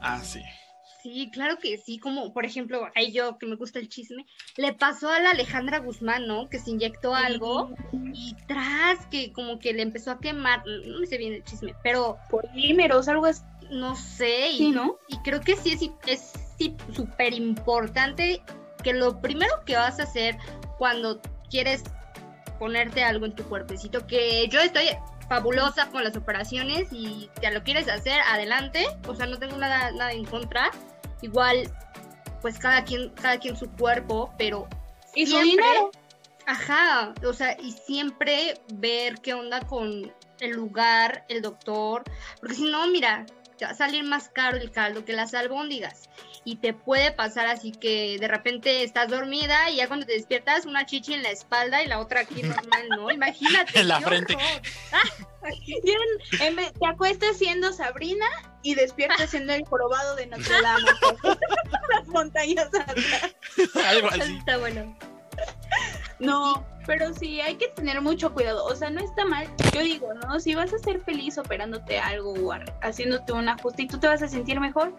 Ah, 0.00 0.20
sí. 0.22 0.42
Sí, 1.02 1.30
claro 1.32 1.58
que 1.58 1.78
sí, 1.78 1.98
como 1.98 2.32
por 2.32 2.44
ejemplo, 2.44 2.86
a 2.94 3.02
yo 3.02 3.38
que 3.38 3.46
me 3.46 3.54
gusta 3.54 3.78
el 3.78 3.88
chisme, 3.88 4.26
le 4.56 4.72
pasó 4.72 5.08
a 5.08 5.20
la 5.20 5.30
Alejandra 5.30 5.78
Guzmán, 5.78 6.26
¿no? 6.26 6.48
Que 6.48 6.58
se 6.58 6.70
inyectó 6.70 7.14
algo 7.14 7.70
y 8.12 8.34
tras 8.46 9.06
que 9.06 9.32
como 9.32 9.60
que 9.60 9.72
le 9.72 9.82
empezó 9.82 10.10
a 10.10 10.18
quemar, 10.18 10.64
no 10.66 10.98
me 10.98 11.06
sé 11.06 11.16
bien 11.18 11.34
el 11.34 11.44
chisme, 11.44 11.74
pero... 11.84 12.18
Polímeros, 12.28 13.06
algo 13.06 13.26
así. 13.26 13.42
no 13.70 13.94
sé. 13.94 14.50
Y, 14.50 14.58
Sí, 14.58 14.70
¿no? 14.72 14.98
y 15.06 15.16
creo 15.18 15.40
que 15.40 15.56
sí 15.56 15.72
es 15.72 15.82
es 16.06 16.32
sí, 16.58 16.76
súper 16.92 17.32
importante 17.32 18.42
que 18.82 18.92
lo 18.92 19.20
primero 19.20 19.64
que 19.64 19.76
vas 19.76 19.98
a 20.00 20.04
hacer 20.04 20.36
cuando 20.78 21.20
quieres 21.50 21.82
ponerte 22.58 23.04
algo 23.04 23.26
en 23.26 23.34
tu 23.34 23.44
cuerpecito, 23.44 24.06
que 24.06 24.48
yo 24.48 24.60
estoy 24.60 24.88
fabulosa 25.28 25.88
con 25.90 26.04
las 26.04 26.16
operaciones 26.16 26.88
y 26.90 27.30
te 27.40 27.50
lo 27.50 27.62
quieres 27.62 27.88
hacer, 27.88 28.20
adelante. 28.22 28.86
O 29.06 29.14
sea, 29.14 29.26
no 29.26 29.38
tengo 29.38 29.56
nada, 29.56 29.90
nada 29.92 30.12
en 30.12 30.24
contra. 30.24 30.70
Igual, 31.22 31.70
pues 32.40 32.58
cada 32.58 32.84
quien, 32.84 33.10
cada 33.10 33.38
quien 33.38 33.56
su 33.56 33.70
cuerpo, 33.72 34.32
pero 34.38 34.66
Y 35.14 35.26
su 35.26 35.32
siempre- 35.32 35.50
dinero. 35.66 35.90
Ajá, 36.46 37.12
o 37.26 37.32
sea, 37.34 37.58
y 37.60 37.72
siempre 37.72 38.58
ver 38.72 39.16
qué 39.20 39.34
onda 39.34 39.60
con 39.60 40.10
el 40.40 40.50
lugar, 40.52 41.26
el 41.28 41.42
doctor, 41.42 42.04
porque 42.40 42.54
si 42.54 42.70
no, 42.70 42.86
mira, 42.86 43.26
te 43.58 43.66
va 43.66 43.72
a 43.72 43.74
salir 43.74 44.02
más 44.04 44.30
caro 44.30 44.56
el 44.56 44.70
caldo 44.70 45.04
que 45.04 45.12
las 45.12 45.34
albóndigas. 45.34 46.08
Y 46.48 46.56
te 46.56 46.72
puede 46.72 47.12
pasar 47.12 47.46
así 47.46 47.72
que 47.72 48.16
de 48.18 48.26
repente 48.26 48.82
estás 48.82 49.08
dormida 49.08 49.68
y 49.68 49.76
ya 49.76 49.86
cuando 49.86 50.06
te 50.06 50.12
despiertas 50.14 50.64
una 50.64 50.86
chichi 50.86 51.12
en 51.12 51.22
la 51.22 51.28
espalda 51.28 51.82
y 51.82 51.86
la 51.86 52.00
otra 52.00 52.20
aquí 52.20 52.42
normal, 52.42 52.88
¿no? 52.96 53.10
Imagínate. 53.10 53.80
En 53.80 53.88
la 53.88 54.00
frente. 54.00 54.34
vez- 56.56 56.72
te 56.72 56.86
acuestas 56.86 57.36
siendo 57.36 57.70
Sabrina 57.74 58.24
y 58.62 58.74
despiertas 58.76 59.28
siendo 59.28 59.52
el 59.52 59.62
jorobado 59.66 60.16
de 60.16 60.26
Notre 60.28 60.62
Dame. 60.62 60.88
Las 61.94 62.08
montañas 62.08 62.68
atrás. 62.68 63.34
Algo 63.86 64.08
así. 64.08 64.38
Está 64.38 64.56
bueno. 64.56 64.96
No, 66.18 66.66
pero 66.86 67.12
sí, 67.12 67.42
hay 67.42 67.56
que 67.56 67.68
tener 67.68 68.00
mucho 68.00 68.32
cuidado. 68.32 68.64
O 68.64 68.74
sea, 68.74 68.88
no 68.88 69.00
está 69.00 69.26
mal. 69.26 69.46
Yo 69.74 69.82
digo, 69.82 70.14
¿no? 70.14 70.40
Si 70.40 70.54
vas 70.54 70.72
a 70.72 70.78
ser 70.78 71.02
feliz 71.02 71.36
operándote 71.36 71.98
algo 71.98 72.32
o 72.32 72.54
haciéndote 72.80 73.34
un 73.34 73.50
ajuste 73.50 73.82
y 73.82 73.86
tú 73.88 74.00
te 74.00 74.08
vas 74.08 74.22
a 74.22 74.28
sentir 74.28 74.58
mejor, 74.60 74.94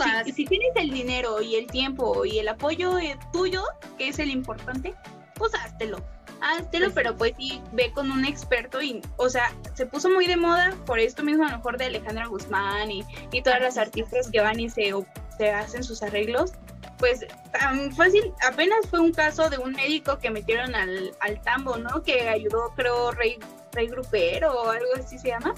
haz. 0.00 0.26
Si, 0.26 0.32
si 0.32 0.44
tienes 0.46 0.70
el 0.76 0.90
dinero 0.90 1.40
y 1.42 1.56
el 1.56 1.66
tiempo 1.66 2.24
y 2.24 2.38
el 2.38 2.48
apoyo 2.48 2.98
eh, 2.98 3.18
tuyo, 3.32 3.62
que 3.98 4.08
es 4.08 4.18
el 4.18 4.30
importante, 4.30 4.94
pues 5.34 5.54
háztelo. 5.54 5.98
Háztelo, 6.42 6.86
Pues 6.86 6.94
pero 6.94 7.16
pues 7.16 7.34
sí, 7.36 7.60
ve 7.72 7.92
con 7.92 8.10
un 8.10 8.24
experto 8.24 8.80
y, 8.80 9.02
o 9.18 9.28
sea, 9.28 9.54
se 9.74 9.84
puso 9.84 10.08
muy 10.08 10.26
de 10.26 10.36
moda 10.36 10.74
por 10.86 10.98
esto 10.98 11.22
mismo 11.22 11.44
a 11.44 11.50
lo 11.50 11.58
mejor 11.58 11.76
de 11.76 11.86
Alejandra 11.86 12.26
Guzmán 12.26 12.90
y, 12.90 13.04
y 13.30 13.42
todas 13.42 13.60
las 13.60 13.76
Artistas. 13.76 14.30
que 14.30 14.40
van 14.40 14.58
y 14.58 14.70
se, 14.70 14.94
se 15.36 15.50
hacen 15.50 15.84
sus 15.84 16.02
arreglos 16.02 16.52
pues 17.00 17.26
tan 17.50 17.90
fácil, 17.92 18.32
apenas 18.46 18.86
fue 18.88 19.00
un 19.00 19.12
caso 19.12 19.48
de 19.48 19.58
un 19.58 19.72
médico 19.72 20.18
que 20.18 20.30
metieron 20.30 20.74
al, 20.74 21.12
al 21.20 21.40
tambo, 21.40 21.76
¿no? 21.78 22.02
Que 22.02 22.28
ayudó, 22.28 22.72
creo, 22.76 23.10
Rey, 23.12 23.38
Rey 23.72 23.88
Grupero 23.88 24.52
o 24.52 24.68
algo 24.68 24.90
así 24.96 25.18
se 25.18 25.28
llama, 25.28 25.54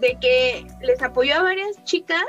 de 0.00 0.18
que 0.20 0.66
les 0.80 1.00
apoyó 1.00 1.36
a 1.36 1.42
varias 1.44 1.82
chicas 1.84 2.24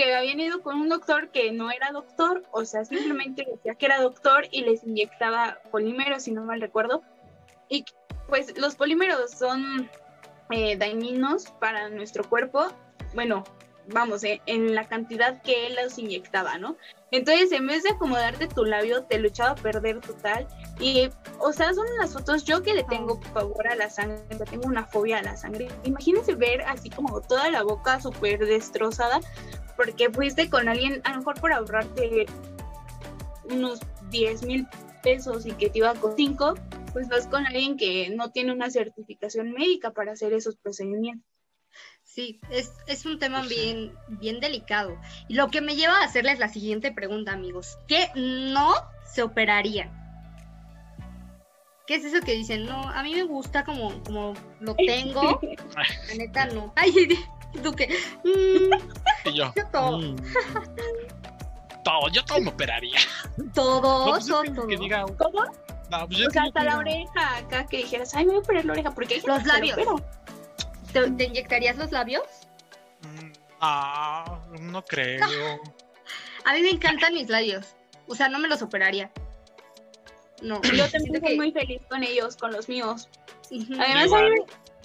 que 0.00 0.14
habían 0.14 0.40
ido 0.40 0.62
con 0.62 0.80
un 0.80 0.88
doctor 0.88 1.28
que 1.28 1.52
no 1.52 1.70
era 1.70 1.90
doctor, 1.92 2.42
o 2.52 2.64
sea, 2.64 2.86
simplemente 2.86 3.46
decía 3.50 3.74
que 3.74 3.84
era 3.84 4.00
doctor 4.00 4.46
y 4.50 4.62
les 4.62 4.82
inyectaba 4.82 5.58
polímeros, 5.70 6.22
si 6.22 6.32
no 6.32 6.42
mal 6.42 6.60
recuerdo. 6.60 7.02
Y 7.68 7.84
pues 8.26 8.58
los 8.58 8.76
polímeros 8.76 9.30
son 9.30 9.90
eh, 10.50 10.76
dañinos 10.76 11.50
para 11.60 11.90
nuestro 11.90 12.24
cuerpo, 12.24 12.68
bueno, 13.14 13.44
vamos, 13.88 14.24
eh, 14.24 14.40
en 14.46 14.74
la 14.74 14.88
cantidad 14.88 15.42
que 15.42 15.66
él 15.66 15.76
los 15.82 15.98
inyectaba, 15.98 16.56
¿no? 16.56 16.76
Entonces, 17.10 17.52
en 17.52 17.66
vez 17.66 17.82
de 17.82 17.90
acomodarte 17.90 18.46
tu 18.46 18.64
labio, 18.64 19.02
te 19.04 19.18
lo 19.18 19.28
echaba 19.28 19.50
a 19.50 19.54
perder 19.56 20.00
total. 20.00 20.48
Y, 20.80 21.10
o 21.38 21.52
sea, 21.52 21.74
son 21.74 21.86
unas 21.94 22.12
fotos, 22.12 22.44
yo 22.44 22.62
que 22.62 22.72
le 22.72 22.84
tengo 22.84 23.20
pavor 23.34 23.68
a 23.68 23.74
la 23.74 23.90
sangre, 23.90 24.22
tengo 24.50 24.66
una 24.66 24.86
fobia 24.86 25.18
a 25.18 25.22
la 25.22 25.36
sangre. 25.36 25.68
Imagínense 25.84 26.34
ver 26.34 26.62
así 26.62 26.88
como 26.88 27.20
toda 27.20 27.50
la 27.50 27.62
boca 27.62 28.00
súper 28.00 28.46
destrozada, 28.46 29.20
porque 29.76 30.10
fuiste 30.10 30.48
con 30.48 30.68
alguien, 30.68 31.02
a 31.04 31.10
lo 31.10 31.18
mejor 31.18 31.40
por 31.40 31.52
ahorrarte 31.52 32.26
unos 33.44 33.80
10 34.10 34.42
mil 34.44 34.66
pesos 35.02 35.44
y 35.44 35.52
que 35.52 35.68
te 35.68 35.78
iba 35.78 35.94
con 35.94 36.16
5, 36.16 36.54
pues 36.92 37.08
vas 37.08 37.26
con 37.26 37.46
alguien 37.46 37.76
que 37.76 38.10
no 38.10 38.30
tiene 38.30 38.52
una 38.52 38.70
certificación 38.70 39.52
médica 39.52 39.92
para 39.92 40.12
hacer 40.12 40.32
esos 40.32 40.56
procedimientos. 40.56 41.28
Sí, 42.04 42.40
es, 42.50 42.72
es 42.86 43.06
un 43.06 43.18
tema 43.18 43.42
bien, 43.42 43.94
bien 44.08 44.40
delicado. 44.40 44.98
Y 45.28 45.34
lo 45.34 45.48
que 45.48 45.60
me 45.60 45.76
lleva 45.76 46.00
a 46.00 46.04
hacerles 46.04 46.38
la 46.38 46.48
siguiente 46.48 46.90
pregunta, 46.90 47.32
amigos. 47.32 47.78
¿Qué 47.86 48.08
no 48.16 48.72
se 49.04 49.22
operaría? 49.22 49.99
¿Qué 51.90 51.96
es 51.96 52.04
eso 52.04 52.24
que 52.24 52.34
dicen? 52.34 52.66
No, 52.66 52.88
a 52.88 53.02
mí 53.02 53.12
me 53.16 53.24
gusta 53.24 53.64
como, 53.64 54.00
como 54.04 54.32
lo 54.60 54.76
tengo. 54.76 55.40
La 56.06 56.14
neta 56.14 56.46
no. 56.46 56.72
Ay, 56.76 56.92
tú 57.64 57.72
que. 57.72 57.88
mm, 58.22 59.28
Y 59.28 59.34
yo. 59.34 59.52
Yo 59.56 59.66
todo. 59.72 59.98
mm, 59.98 60.16
todo, 61.82 62.08
yo 62.12 62.24
todo 62.24 62.40
me 62.42 62.50
operaría. 62.50 62.96
todo, 63.52 64.06
No, 64.06 64.12
pues 64.12 64.26
todo, 64.28 64.42
tengo 64.42 64.54
todo. 64.54 64.66
que 64.68 64.76
diga, 64.76 65.04
¿Cómo? 65.18 65.44
no, 65.90 66.06
pues 66.06 66.18
yo 66.20 66.28
O 66.28 66.30
sea, 66.30 66.44
hasta 66.44 66.62
la 66.62 66.78
oreja 66.78 67.36
acá 67.38 67.66
que 67.66 67.78
dijeras, 67.78 68.14
ay, 68.14 68.24
me 68.24 68.34
voy 68.34 68.36
a 68.36 68.44
operar 68.44 68.64
la 68.66 68.72
oreja, 68.74 68.90
porque 68.92 69.14
hay 69.14 69.22
Los 69.26 69.44
labios. 69.44 69.76
opera. 69.76 69.90
¿Te, 70.92 71.10
te 71.10 71.24
inyectarías 71.24 71.76
los 71.76 71.90
labios? 71.90 72.22
mm, 73.02 73.32
Ah, 73.60 74.38
no 74.60 74.84
creo. 74.84 75.26
A 76.44 76.54
mí 76.54 76.62
me 76.62 76.70
encantan 76.70 77.14
mis 77.14 77.28
labios. 77.28 77.74
O 78.06 78.14
sea, 78.14 78.28
no 78.28 78.38
me 78.38 78.46
los 78.46 78.62
operaría. 78.62 79.10
No. 80.42 80.60
Yo 80.62 80.88
también 80.90 81.20
que- 81.20 81.36
muy 81.36 81.52
feliz 81.52 81.80
con 81.88 82.02
ellos, 82.02 82.36
con 82.36 82.52
los 82.52 82.68
míos. 82.68 83.08
Además, 83.50 84.12
a 84.12 84.22
mí, 84.22 84.36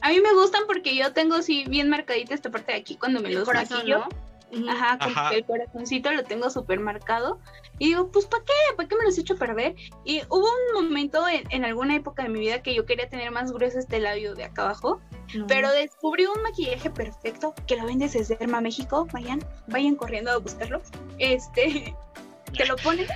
a 0.02 0.10
mí 0.10 0.20
me 0.20 0.34
gustan 0.34 0.64
porque 0.68 0.96
yo 0.96 1.14
tengo 1.14 1.42
sí 1.42 1.66
bien 1.68 1.90
marcadita 1.90 2.34
esta 2.34 2.50
parte 2.52 2.72
de 2.72 2.80
aquí 2.80 2.96
cuando 2.98 3.22
me 3.22 3.30
el 3.30 3.36
los 3.36 3.46
corazón, 3.46 3.78
maquillo. 3.78 4.00
¿no? 4.00 4.72
Ajá, 4.72 4.98
como 5.00 5.12
Ajá. 5.12 5.30
que 5.32 5.38
el 5.38 5.46
corazoncito 5.46 6.12
lo 6.14 6.24
tengo 6.24 6.50
súper 6.50 6.80
marcado. 6.80 7.40
Y 7.78 7.88
digo, 7.88 8.10
pues 8.12 8.26
¿para 8.26 8.44
qué? 8.44 8.54
¿Para 8.78 8.88
qué 8.88 8.96
me 8.96 9.04
los 9.04 9.18
echo 9.18 9.34
a 9.34 9.38
perder? 9.38 9.76
Y 10.06 10.22
hubo 10.30 10.48
un 10.48 10.86
momento 10.86 11.28
en, 11.28 11.44
en 11.52 11.66
alguna 11.66 11.96
época 11.96 12.24
de 12.24 12.30
mi 12.30 12.40
vida 12.40 12.62
que 12.64 12.74
yo 12.74 12.86
quería 12.86 13.10
tener 13.10 13.32
más 13.32 13.52
grueso 13.52 13.80
este 13.80 14.00
labio 14.00 14.34
de 14.34 14.46
acá 14.46 14.64
abajo. 14.64 15.02
No. 15.34 15.46
Pero 15.48 15.72
descubrí 15.72 16.26
un 16.26 16.42
maquillaje 16.42 16.90
perfecto 16.90 17.54
que 17.68 17.76
lo 17.76 17.86
vende 17.86 18.08
desde 18.08 18.36
Derma 18.38 18.62
México. 18.62 19.08
Vayan, 19.12 19.44
vayan 19.68 19.96
corriendo 19.96 20.32
a 20.32 20.38
buscarlo. 20.38 20.82
Este, 21.18 21.94
te 22.58 22.66
lo 22.66 22.78
pones. 22.78 23.10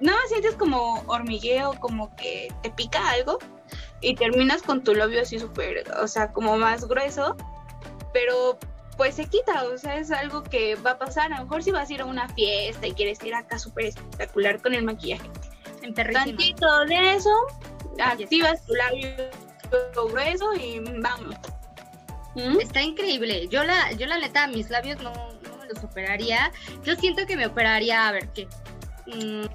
Nada 0.00 0.18
más 0.18 0.28
sientes 0.28 0.54
como 0.54 1.02
hormigueo, 1.06 1.74
como 1.78 2.14
que 2.16 2.52
te 2.62 2.70
pica 2.70 3.10
algo. 3.10 3.38
Y 4.00 4.14
terminas 4.14 4.62
con 4.62 4.82
tu 4.82 4.94
labio 4.94 5.20
así 5.20 5.38
súper, 5.38 5.84
o 6.02 6.08
sea, 6.08 6.32
como 6.32 6.56
más 6.56 6.86
grueso. 6.86 7.36
Pero 8.12 8.58
pues 8.96 9.14
se 9.14 9.26
quita, 9.26 9.64
o 9.64 9.78
sea, 9.78 9.96
es 9.96 10.10
algo 10.10 10.42
que 10.42 10.74
va 10.74 10.92
a 10.92 10.98
pasar. 10.98 11.32
A 11.32 11.38
lo 11.38 11.44
mejor 11.44 11.62
si 11.62 11.70
vas 11.70 11.88
a 11.88 11.92
ir 11.92 12.00
a 12.00 12.04
una 12.04 12.28
fiesta 12.28 12.86
y 12.86 12.92
quieres 12.92 13.22
ir 13.24 13.34
acá 13.34 13.58
súper 13.58 13.86
espectacular 13.86 14.60
con 14.60 14.74
el 14.74 14.84
maquillaje. 14.84 15.28
Tantito 15.94 16.84
de 16.84 17.14
eso, 17.14 17.30
activas 17.98 18.64
tu 18.66 18.74
labio 18.74 19.10
grueso 19.94 20.54
y 20.54 20.80
vamos. 21.00 21.36
¿Mm? 22.34 22.60
Está 22.60 22.82
increíble. 22.82 23.48
Yo 23.48 23.64
la, 23.64 23.92
yo 23.92 24.06
la 24.06 24.18
neta, 24.18 24.46
mis 24.46 24.70
labios 24.70 25.00
no, 25.02 25.12
no 25.12 25.56
me 25.56 25.66
los 25.66 25.82
operaría. 25.82 26.52
Yo 26.84 26.94
siento 26.96 27.26
que 27.26 27.36
me 27.36 27.46
operaría, 27.46 28.08
a 28.08 28.12
ver 28.12 28.28
qué. 28.28 28.46
Mm, 29.06 29.46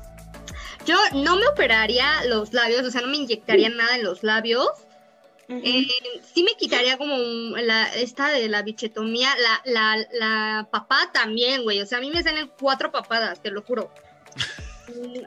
yo 0.85 0.97
no 1.13 1.35
me 1.37 1.47
operaría 1.47 2.23
los 2.25 2.53
labios, 2.53 2.83
o 2.85 2.91
sea, 2.91 3.01
no 3.01 3.07
me 3.07 3.17
inyectaría 3.17 3.69
nada 3.69 3.95
en 3.95 4.03
los 4.03 4.23
labios. 4.23 4.67
Eh, 5.47 5.85
sí 6.33 6.41
me 6.43 6.53
quitaría 6.57 6.97
como 6.97 7.15
un- 7.15 7.53
la, 7.67 7.87
esta 7.93 8.29
de 8.29 8.49
la 8.49 8.63
bichetomía, 8.63 9.29
la, 9.37 9.61
la, 9.65 10.07
la 10.13 10.67
papada 10.71 11.11
también, 11.11 11.61
güey. 11.63 11.81
O 11.81 11.85
sea, 11.85 11.99
a 11.99 12.01
mí 12.01 12.09
me 12.09 12.23
salen 12.23 12.49
cuatro 12.59 12.91
papadas, 12.91 13.41
te 13.43 13.51
lo 13.51 13.61
juro. 13.61 13.91
Mm, 14.87 15.19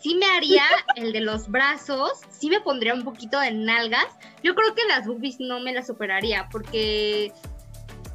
Sí 0.00 0.14
me 0.16 0.26
haría 0.26 0.64
el 0.96 1.12
de 1.12 1.20
los 1.20 1.48
brazos, 1.48 2.12
sí 2.30 2.48
me 2.50 2.60
pondría 2.60 2.94
un 2.94 3.04
poquito 3.04 3.38
de 3.40 3.52
nalgas. 3.52 4.06
Yo 4.42 4.54
creo 4.54 4.74
que 4.74 4.84
las 4.86 5.06
boobies 5.06 5.36
no 5.40 5.60
me 5.60 5.72
las 5.72 5.88
operaría 5.90 6.48
porque... 6.50 7.32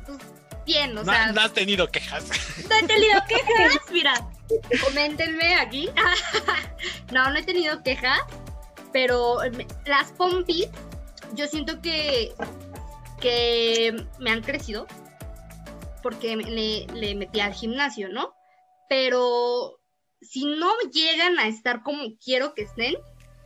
pues, 0.05 0.17
bien, 0.65 0.91
o 0.97 1.03
No, 1.03 1.11
sea, 1.11 1.31
no 1.31 1.41
has 1.41 1.53
tenido 1.53 1.87
quejas. 1.89 2.25
no 2.69 2.75
he 2.75 2.83
tenido 2.83 3.19
quejas, 3.27 3.77
mira. 3.91 4.13
Coméntenme 4.83 5.55
aquí. 5.55 5.89
no, 7.11 7.29
no 7.29 7.37
he 7.37 7.43
tenido 7.43 7.83
quejas, 7.83 8.19
pero 8.91 9.37
las 9.85 10.11
pompis, 10.13 10.67
yo 11.33 11.47
siento 11.47 11.81
que, 11.81 12.33
que 13.21 13.95
me 14.19 14.31
han 14.31 14.41
crecido 14.41 14.87
porque 16.01 16.35
le, 16.35 16.87
le 16.93 17.15
metí 17.15 17.39
al 17.39 17.53
gimnasio, 17.53 18.09
¿no? 18.09 18.33
Pero 18.87 19.79
si 20.21 20.45
no 20.45 20.71
llegan 20.91 21.37
a 21.39 21.47
estar 21.47 21.83
como 21.83 22.17
quiero 22.23 22.53
que 22.53 22.63
estén, 22.63 22.95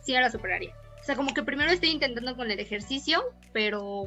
sí 0.02 0.12
me 0.12 0.20
las 0.20 0.34
operaría. 0.34 0.74
O 1.00 1.04
sea, 1.04 1.16
como 1.16 1.34
que 1.34 1.42
primero 1.42 1.70
estoy 1.70 1.90
intentando 1.90 2.36
con 2.36 2.50
el 2.50 2.58
ejercicio, 2.58 3.22
pero 3.52 4.04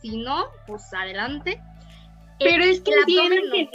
si 0.00 0.16
no, 0.16 0.46
pues 0.66 0.82
adelante. 0.94 1.60
Pero 2.38 2.64
El 2.64 2.70
es 2.70 2.80
que 2.80 2.92
no. 2.92 3.04
que 3.06 3.70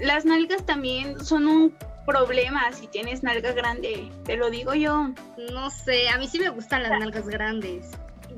las 0.00 0.24
nalgas 0.24 0.64
también 0.64 1.24
son 1.24 1.46
un 1.46 1.74
problema 2.06 2.72
si 2.72 2.86
tienes 2.86 3.22
nalga 3.22 3.52
grande, 3.52 4.10
te 4.24 4.36
lo 4.36 4.50
digo 4.50 4.74
yo. 4.74 5.10
No 5.52 5.70
sé, 5.70 6.08
a 6.08 6.18
mí 6.18 6.28
sí 6.28 6.38
me 6.38 6.48
gustan 6.50 6.82
las 6.82 6.98
nalgas 6.98 7.28
grandes. 7.28 7.90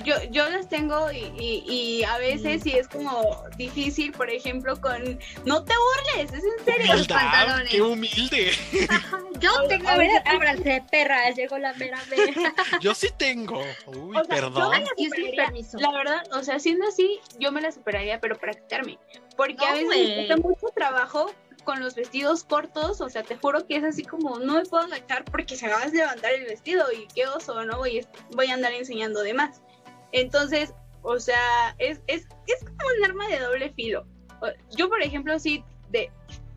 Yo, 0.05 0.14
yo 0.31 0.49
las 0.49 0.69
tengo 0.69 1.11
y, 1.12 1.19
y, 1.38 1.64
y 1.69 2.05
a 2.05 2.19
veces 2.19 2.62
sí 2.62 2.73
es 2.73 2.88
como 2.88 3.45
difícil, 3.57 4.12
por 4.12 4.31
ejemplo, 4.31 4.81
con 4.81 5.19
no 5.45 5.64
te 5.64 5.73
burles, 5.76 6.33
es 6.33 6.45
en 6.45 6.64
serio. 6.64 6.95
Los 6.95 7.09
pantalones. 7.09 7.69
qué 7.71 7.83
humilde. 7.83 8.52
Ajá, 8.88 9.21
Yo 9.40 9.50
tengo, 9.69 9.88
a 9.88 9.97
ver, 9.97 10.11
ábranse, 10.26 10.83
perra, 10.90 11.31
llegó 11.31 11.59
la 11.59 11.73
mera 11.75 11.99
mera. 12.11 12.55
Yo 12.81 12.95
sí 12.95 13.09
tengo. 13.17 13.61
Uy, 13.87 14.17
O 14.17 14.25
sea, 14.25 14.37
yo 14.37 14.52
perdón. 14.52 14.71
me 14.71 14.78
la 14.81 14.85
Excuse 14.85 15.09
me, 15.11 15.17
superaría. 15.17 15.45
permiso. 15.47 15.78
La 15.78 15.90
verdad, 15.93 16.23
o 16.33 16.43
sea, 16.43 16.59
siendo 16.59 16.87
así, 16.88 17.21
yo 17.38 17.52
me 17.52 17.61
la 17.61 17.73
superaría, 17.73 18.21
pero 18.21 18.37
para 18.38 18.55
quitarme. 18.55 18.99
Porque 19.37 19.55
No, 19.55 19.67
a 19.67 19.73
veces 19.75 19.88
me 19.88 20.14
cuesta 20.14 20.37
mucho 20.37 20.67
trabajo 20.75 21.33
con 21.64 21.81
los 21.81 21.95
vestidos 21.95 22.45
cortos, 22.45 23.00
o 23.02 23.11
sea, 23.11 23.23
te 23.23 23.37
juro 23.37 23.67
que 23.67 23.76
es 23.76 23.85
así 23.85 24.02
como, 24.02 24.38
no 24.38 24.55
me 24.55 24.64
puedo 24.64 24.85
agachar 24.85 25.25
porque 25.26 25.55
se 25.57 25.67
me 25.67 25.73
va 25.73 25.83
a 25.83 25.87
levantar 25.87 26.33
el 26.33 26.45
vestido 26.45 26.87
y 26.93 27.07
qué 27.14 27.26
oso, 27.26 27.62
¿no? 27.64 27.76
Voy, 27.76 28.07
voy 28.31 28.47
a 28.47 28.55
andar 28.55 28.73
enseñando 28.73 29.21
de 29.21 29.35
más. 29.35 29.61
Entonces, 30.12 30.74
o 31.02 31.18
sea, 31.18 31.74
es, 31.78 32.00
es, 32.06 32.26
es 32.46 32.64
como 32.64 32.88
un 32.96 33.04
arma 33.04 33.28
de 33.28 33.40
doble 33.40 33.70
filo. 33.72 34.06
Yo, 34.76 34.88
por 34.88 35.02
ejemplo, 35.02 35.38
sí, 35.38 35.64
de 35.90 36.10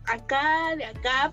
acá, 0.06 0.76
de 0.76 0.84
acá, 0.84 1.32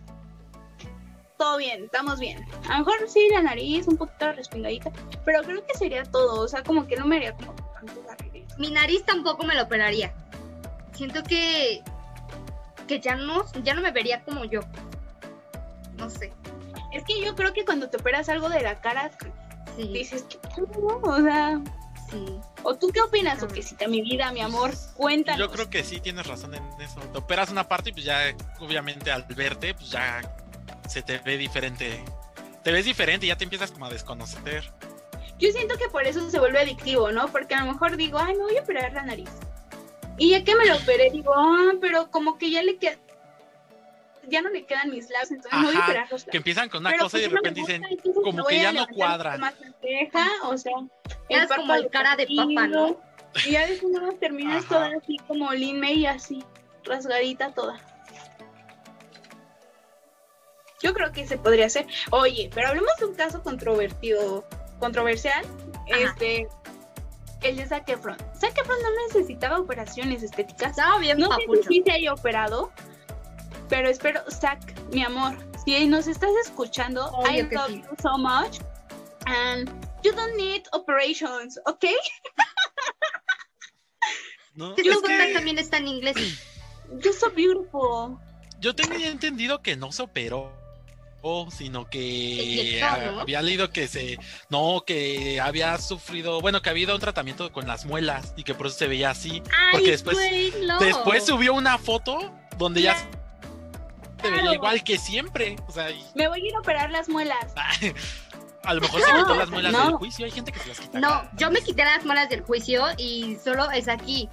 todo 1.38 1.58
bien, 1.58 1.86
estamos 1.86 2.20
bien. 2.20 2.46
A 2.68 2.80
lo 2.80 2.86
mejor 2.86 3.08
sí, 3.08 3.30
la 3.32 3.42
nariz 3.42 3.88
un 3.88 3.98
poquito 3.98 4.32
respingadita, 4.34 4.92
pero 5.26 5.42
creo 5.44 5.66
que 5.66 5.74
sería 5.76 6.04
todo, 6.04 6.42
o 6.42 6.48
sea, 6.48 6.64
como 6.64 6.88
que 6.88 6.98
no 6.98 7.06
me 7.06 7.18
haría 7.18 7.36
como 7.36 7.54
tanto 7.56 8.04
arreglitos. 8.10 8.58
Mi 8.58 8.72
nariz 8.72 9.06
tampoco 9.06 9.44
me 9.44 9.56
lo 9.56 9.64
operaría. 9.64 10.14
Siento 10.94 11.24
que 11.24 11.82
que 12.88 13.00
ya 13.00 13.16
no 13.16 13.46
ya 13.64 13.76
no 13.76 13.82
me 13.82 13.92
vería 13.92 14.24
como 14.24 14.44
yo. 14.46 14.62
No 15.98 16.10
sé. 16.10 16.34
Es 16.92 17.04
que 17.04 17.24
yo 17.24 17.36
creo 17.36 17.54
que 17.54 17.64
cuando 17.64 17.90
te 17.90 17.98
operas 17.98 18.28
algo 18.30 18.50
de 18.50 18.62
la 18.62 18.82
cara, 18.82 19.12
Sí, 19.76 19.88
dices, 19.88 20.26
¿qué? 20.30 20.40
O 21.04 21.22
sea, 21.22 21.62
sí. 22.10 22.40
¿o 22.64 22.76
tú 22.76 22.90
qué 22.90 23.02
opinas, 23.02 23.42
Oquecita, 23.44 23.88
mi 23.88 24.02
vida, 24.02 24.32
mi 24.32 24.42
amor? 24.42 24.72
Cuéntanos. 24.96 25.40
Yo 25.40 25.52
creo 25.52 25.70
que 25.70 25.84
sí 25.84 26.00
tienes 26.00 26.28
razón 26.28 26.56
en 26.56 26.64
eso. 26.82 27.00
Te 27.00 27.18
operas 27.18 27.50
una 27.50 27.68
parte 27.68 27.90
y 27.90 27.94
pues 27.94 28.06
ya, 28.06 28.36
obviamente, 28.60 29.12
al 29.12 29.24
verte, 29.24 29.74
pues 29.74 29.92
ya 29.92 30.22
se 30.88 31.02
te 31.02 31.20
ve 31.20 31.38
diferente. 31.38 32.04
Te 32.64 32.72
ves 32.72 32.86
diferente 32.86 33.26
y 33.26 33.30
ya 33.30 33.38
te 33.38 33.44
empiezas 33.44 33.72
como 33.72 33.86
a 33.86 33.90
desconocer. 33.90 34.72
Yo 35.40 35.52
siento 35.52 35.78
que 35.78 35.88
por 35.88 36.06
eso 36.06 36.30
se 36.30 36.40
vuelve 36.40 36.60
adictivo, 36.60 37.12
¿no? 37.12 37.32
Porque 37.32 37.56
a 37.56 37.64
lo 37.64 37.72
mejor 37.72 37.96
digo, 37.96 38.20
ay, 38.20 38.36
me 38.36 38.44
voy 38.44 38.58
a 38.58 38.62
operar 38.62 38.92
la 38.92 39.04
nariz. 39.04 39.30
Y 40.18 40.32
ya 40.32 40.44
que 40.44 40.56
me 40.56 40.66
lo 40.66 40.76
operé, 40.76 41.10
digo, 41.12 41.34
ah, 41.34 41.72
pero 41.80 42.12
como 42.12 42.38
que 42.38 42.52
ya 42.52 42.62
le 42.62 42.78
queda. 42.78 42.98
Ya 44.30 44.42
no 44.42 44.50
le 44.50 44.66
quedan 44.66 44.90
mis 44.90 45.10
labios, 45.10 45.32
entonces 45.32 45.60
me 45.60 45.66
voy 45.66 45.76
a 45.76 45.80
Ajá, 45.80 45.88
operar 45.90 46.12
los 46.12 46.24
Que 46.26 46.38
empiezan 46.38 46.70
con 46.70 46.82
una 46.82 46.92
Pero 46.92 47.04
cosa 47.04 47.18
y 47.18 47.22
de 47.22 47.30
pues 47.30 47.36
no 47.36 47.42
me 47.42 47.50
repente 47.50 47.62
dicen, 47.74 48.00
gusta, 48.04 48.22
como 48.22 48.44
me 48.44 48.50
que 48.50 48.62
ya 48.62 48.72
no 48.72 48.88
cuadra. 48.88 49.38
Más 49.38 49.56
ceja, 49.82 50.28
o 50.44 50.58
sea, 50.58 50.74
Quedas 51.28 51.50
como 51.56 51.74
el 51.74 51.90
cara 51.90 52.16
de 52.16 52.28
papa, 52.28 52.68
¿no? 52.68 53.02
Y 53.46 53.52
ya 53.52 53.68
después 53.68 53.92
nada 53.94 54.08
más 54.08 54.20
terminas 54.20 54.66
Ajá. 54.66 54.70
toda 54.76 54.92
así 54.98 55.18
como 55.28 55.52
Lin 55.54 55.80
May, 55.80 56.06
así, 56.06 56.44
rasgadita 56.84 57.54
toda. 57.54 57.80
Yo 60.82 60.94
creo 60.94 61.12
que 61.12 61.28
se 61.28 61.38
podría 61.38 61.66
hacer. 61.66 61.88
Oye, 62.12 62.50
pero 62.54 62.70
hablemos 62.70 62.92
de 63.00 63.06
un 63.06 63.16
caso 63.16 63.44
controvertido, 63.44 64.48
controversial. 64.80 65.46
Ajá. 65.92 66.00
Este, 66.00 66.48
el 67.42 67.58
de 67.58 67.66
Zac 67.66 67.88
Efron. 67.90 68.16
Zac 68.40 68.58
Efron 68.58 68.78
no 68.82 68.90
necesitaba 69.08 69.60
operaciones 69.60 70.24
estéticas. 70.24 70.72
Estaba 70.72 70.98
bien 71.00 71.18
No 71.20 71.28
sé 71.36 71.42
papucho. 71.42 71.64
si 71.70 71.76
sí 71.76 71.84
se 71.86 71.92
haya 71.92 72.14
operado, 72.14 72.72
pero 73.70 73.88
espero, 73.90 74.22
Zac, 74.30 74.60
mi 74.92 75.04
amor, 75.04 75.36
si 75.64 75.86
nos 75.88 76.08
estás 76.08 76.32
escuchando, 76.44 77.06
Obvio 77.12 77.32
I 77.46 77.50
love 77.52 77.68
sí. 77.68 77.82
you 77.84 77.96
so 78.02 78.18
much. 78.18 78.60
And 79.26 79.70
you 80.04 80.12
don't 80.14 80.36
need 80.36 80.64
operations, 80.74 81.60
¿ok? 81.66 81.86
¿no? 84.56 84.76
Es 84.76 84.84
que 84.84 85.34
también 85.34 85.58
está 85.60 85.78
en 85.78 85.88
inglés. 85.88 86.16
You're 87.02 87.14
so 87.14 87.30
beautiful. 87.30 88.18
yo 88.60 88.74
tenía 88.74 89.10
entendido 89.10 89.62
que 89.62 89.76
no 89.76 89.92
se 89.92 90.02
operó. 90.02 90.52
sino 91.52 91.88
que 91.90 92.82
había 92.82 93.42
leído 93.42 93.70
que 93.72 93.88
se 93.90 94.18
no 94.50 94.84
que 94.88 95.40
había 95.42 95.78
sufrido 95.78 96.40
bueno 96.40 96.62
que 96.62 96.70
había 96.70 96.94
un 96.96 97.00
tratamiento 97.02 97.52
con 97.52 97.68
las 97.68 97.86
muelas 97.86 98.34
y 98.38 98.44
que 98.44 98.56
por 98.56 98.68
eso 98.68 98.78
se 98.78 98.88
veía 98.88 99.10
así 99.12 99.44
Porque 99.74 99.92
después- 99.92 100.18
después 100.80 101.26
subió 101.26 101.54
una 101.54 101.78
foto 101.78 102.34
donde 102.58 102.82
ya 102.84 102.96
se 104.22 104.32
veía 104.32 104.54
igual 104.54 104.84
que 104.84 104.98
siempre 104.98 105.56
o 105.68 105.72
sea 105.72 105.90
y- 105.92 106.06
Me 106.16 106.28
voy 106.28 106.42
a 106.42 106.46
ir 106.48 106.56
a 106.56 106.60
operar 106.60 106.92
las 106.92 107.10
muelas. 107.10 107.54
a 108.64 108.74
lo 108.74 108.82
mejor 108.82 109.02
se 109.02 109.08
quitó 109.08 109.36
las 109.36 109.50
muelas 109.50 109.72
no. 109.72 109.86
del 109.86 109.94
juicio 109.96 110.26
hay 110.26 110.32
gente 110.32 110.52
que 110.52 110.60
se 110.60 110.68
las 110.70 110.80
quita 110.80 111.00
No, 111.00 111.30
yo 111.38 111.50
me 111.52 111.62
quité 111.62 111.84
las 111.86 112.06
muelas 112.06 112.30
del 112.30 112.42
juicio 112.42 112.86
y 112.98 113.38
solo 113.44 113.70
es 113.72 113.88
aquí. 113.88 114.30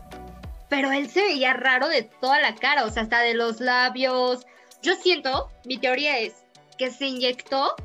Pero 0.68 0.90
él 0.90 1.08
se 1.08 1.22
veía 1.22 1.52
raro 1.52 1.88
de 1.88 2.02
toda 2.02 2.40
la 2.40 2.54
cara, 2.56 2.84
o 2.84 2.90
sea, 2.90 3.04
hasta 3.04 3.20
de 3.20 3.34
los 3.34 3.60
labios. 3.60 4.44
Yo 4.82 4.94
siento, 4.96 5.48
mi 5.64 5.78
teoría 5.78 6.18
es 6.18 6.34
que 6.76 6.90
se 6.90 7.06
inyectó 7.06 7.76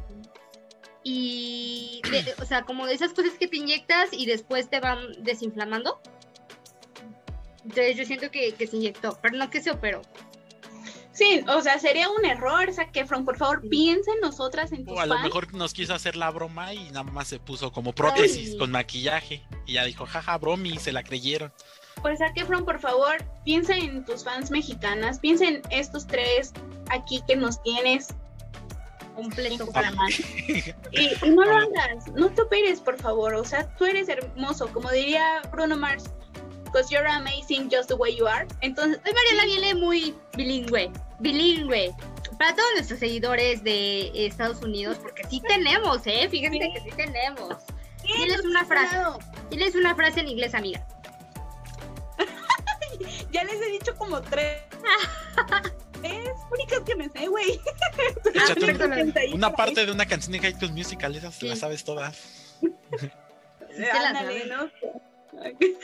y, 1.04 2.02
de- 2.10 2.36
o 2.42 2.46
sea, 2.46 2.64
como 2.64 2.86
de 2.88 2.94
esas 2.96 3.14
cosas 3.14 3.34
que 3.40 3.48
te 3.48 3.58
inyectas 3.58 4.10
y 4.12 4.26
después 4.26 4.70
te 4.70 4.80
van 4.80 5.00
desinflamando. 5.24 6.02
Entonces 7.64 7.96
yo 7.98 8.06
siento 8.06 8.32
que, 8.32 8.54
que 8.54 8.66
se 8.68 8.78
inyectó, 8.78 9.18
pero 9.22 9.38
no 9.38 9.50
que 9.50 9.62
se 9.62 9.72
operó. 9.72 10.02
Sí, 11.22 11.46
o 11.48 11.62
sea, 11.62 11.78
sería 11.78 12.10
un 12.10 12.26
error, 12.26 12.74
Zac 12.74 12.96
Efron. 12.98 13.26
Por 13.26 13.38
favor, 13.38 13.60
Sí. 13.62 13.70
piensa 13.70 14.12
en 14.14 14.22
nosotras, 14.22 14.72
en 14.72 14.86
tus 14.86 14.98
o 14.98 15.00
a 15.02 15.06
lo 15.06 15.20
mejor 15.20 15.54
nos 15.54 15.72
quiso 15.74 15.94
hacer 15.94 16.16
la 16.16 16.32
broma 16.32 16.74
y 16.74 16.86
nada 16.90 17.04
más 17.04 17.28
se 17.28 17.40
puso 17.40 17.72
como 17.72 17.94
prótesis 17.94 18.52
Ay. 18.54 18.58
con 18.58 18.72
maquillaje 18.72 19.44
y 19.68 19.74
ya 19.74 19.86
dijo 19.86 20.06
jaja 20.08 20.36
bromi 20.40 20.70
y 20.72 20.80
se 20.80 20.92
la 20.92 21.04
creyeron 21.04 21.54
Pues 22.02 22.18
Zac 22.20 22.36
Efron, 22.38 22.66
por 22.66 22.80
favor, 22.80 23.18
piensa 23.46 23.76
en 23.78 24.04
tus 24.04 24.24
fans 24.24 24.50
mexicanas. 24.50 25.20
Piensa 25.20 25.46
en 25.46 25.62
estos 25.70 26.08
tres 26.08 26.54
aquí 26.90 27.22
que 27.28 27.36
nos 27.36 27.62
tienes. 27.62 28.08
Completo. 29.16 29.68
para 29.72 29.92
más. 29.92 30.14
Y, 30.92 31.26
y 31.26 31.30
no 31.30 31.44
lo 31.44 31.56
hagas, 31.56 32.08
no 32.16 32.30
te 32.32 32.42
operes, 32.42 32.80
por 32.80 32.98
favor. 32.98 33.36
O 33.36 33.44
sea, 33.46 33.68
tú 33.76 33.86
eres 33.86 34.10
hermoso, 34.10 34.68
como 34.74 34.90
diría 34.90 35.42
Bruno 35.52 35.78
Mars. 35.78 36.10
Because 36.72 36.90
you're 36.92 37.06
amazing 37.06 37.70
just 37.70 37.90
the 37.90 37.96
way 37.98 38.16
you 38.16 38.28
are. 38.28 38.48
Entonces, 38.62 39.00
Hoy 39.06 39.12
Mariela 39.14 39.46
viene 39.46 39.76
muy 39.76 40.16
bilingüe, 40.38 40.90
bilingüe. 41.20 41.94
Para 42.40 42.56
todos 42.56 42.70
nuestros 42.76 43.00
seguidores 43.00 43.64
de 43.64 44.12
Estados 44.26 44.62
Unidos, 44.64 44.98
porque 45.02 45.24
sí 45.30 45.42
tenemos, 45.48 46.02
¿eh? 46.08 46.28
Fíjense 46.30 46.58
Sí. 46.60 46.74
que 46.74 46.80
sí 46.90 46.96
tenemos. 46.96 47.58
Diles 48.04 48.42
una 48.46 48.66
frase. 48.66 48.98
Diles 49.50 49.76
una 49.76 49.94
frase 49.96 50.22
en 50.22 50.30
inglés, 50.30 50.54
amiga. 50.56 50.86
Ya 53.32 53.44
les 53.44 53.54
he 53.62 53.72
dicho 53.72 53.96
como 53.96 54.22
tres. 54.22 54.62
es 56.04 56.30
únicas 56.52 56.80
que 56.86 56.96
me 56.96 57.10
sé, 57.10 57.28
güey. 57.28 57.60
Perdón. 58.60 58.94
una 59.34 59.52
parte 59.54 59.86
de 59.86 59.92
una 59.92 60.06
canción 60.06 60.34
de 60.34 60.40
High 60.40 60.56
School 60.56 60.74
Musical 60.74 61.16
esas 61.16 61.36
Sí. 61.36 61.48
las 61.48 61.60
sabes 61.60 61.84
todas 61.84 62.18
la 62.62 64.10
Ándale. 64.10 64.46
¿no? 64.48 64.70
Sí, 65.60 65.76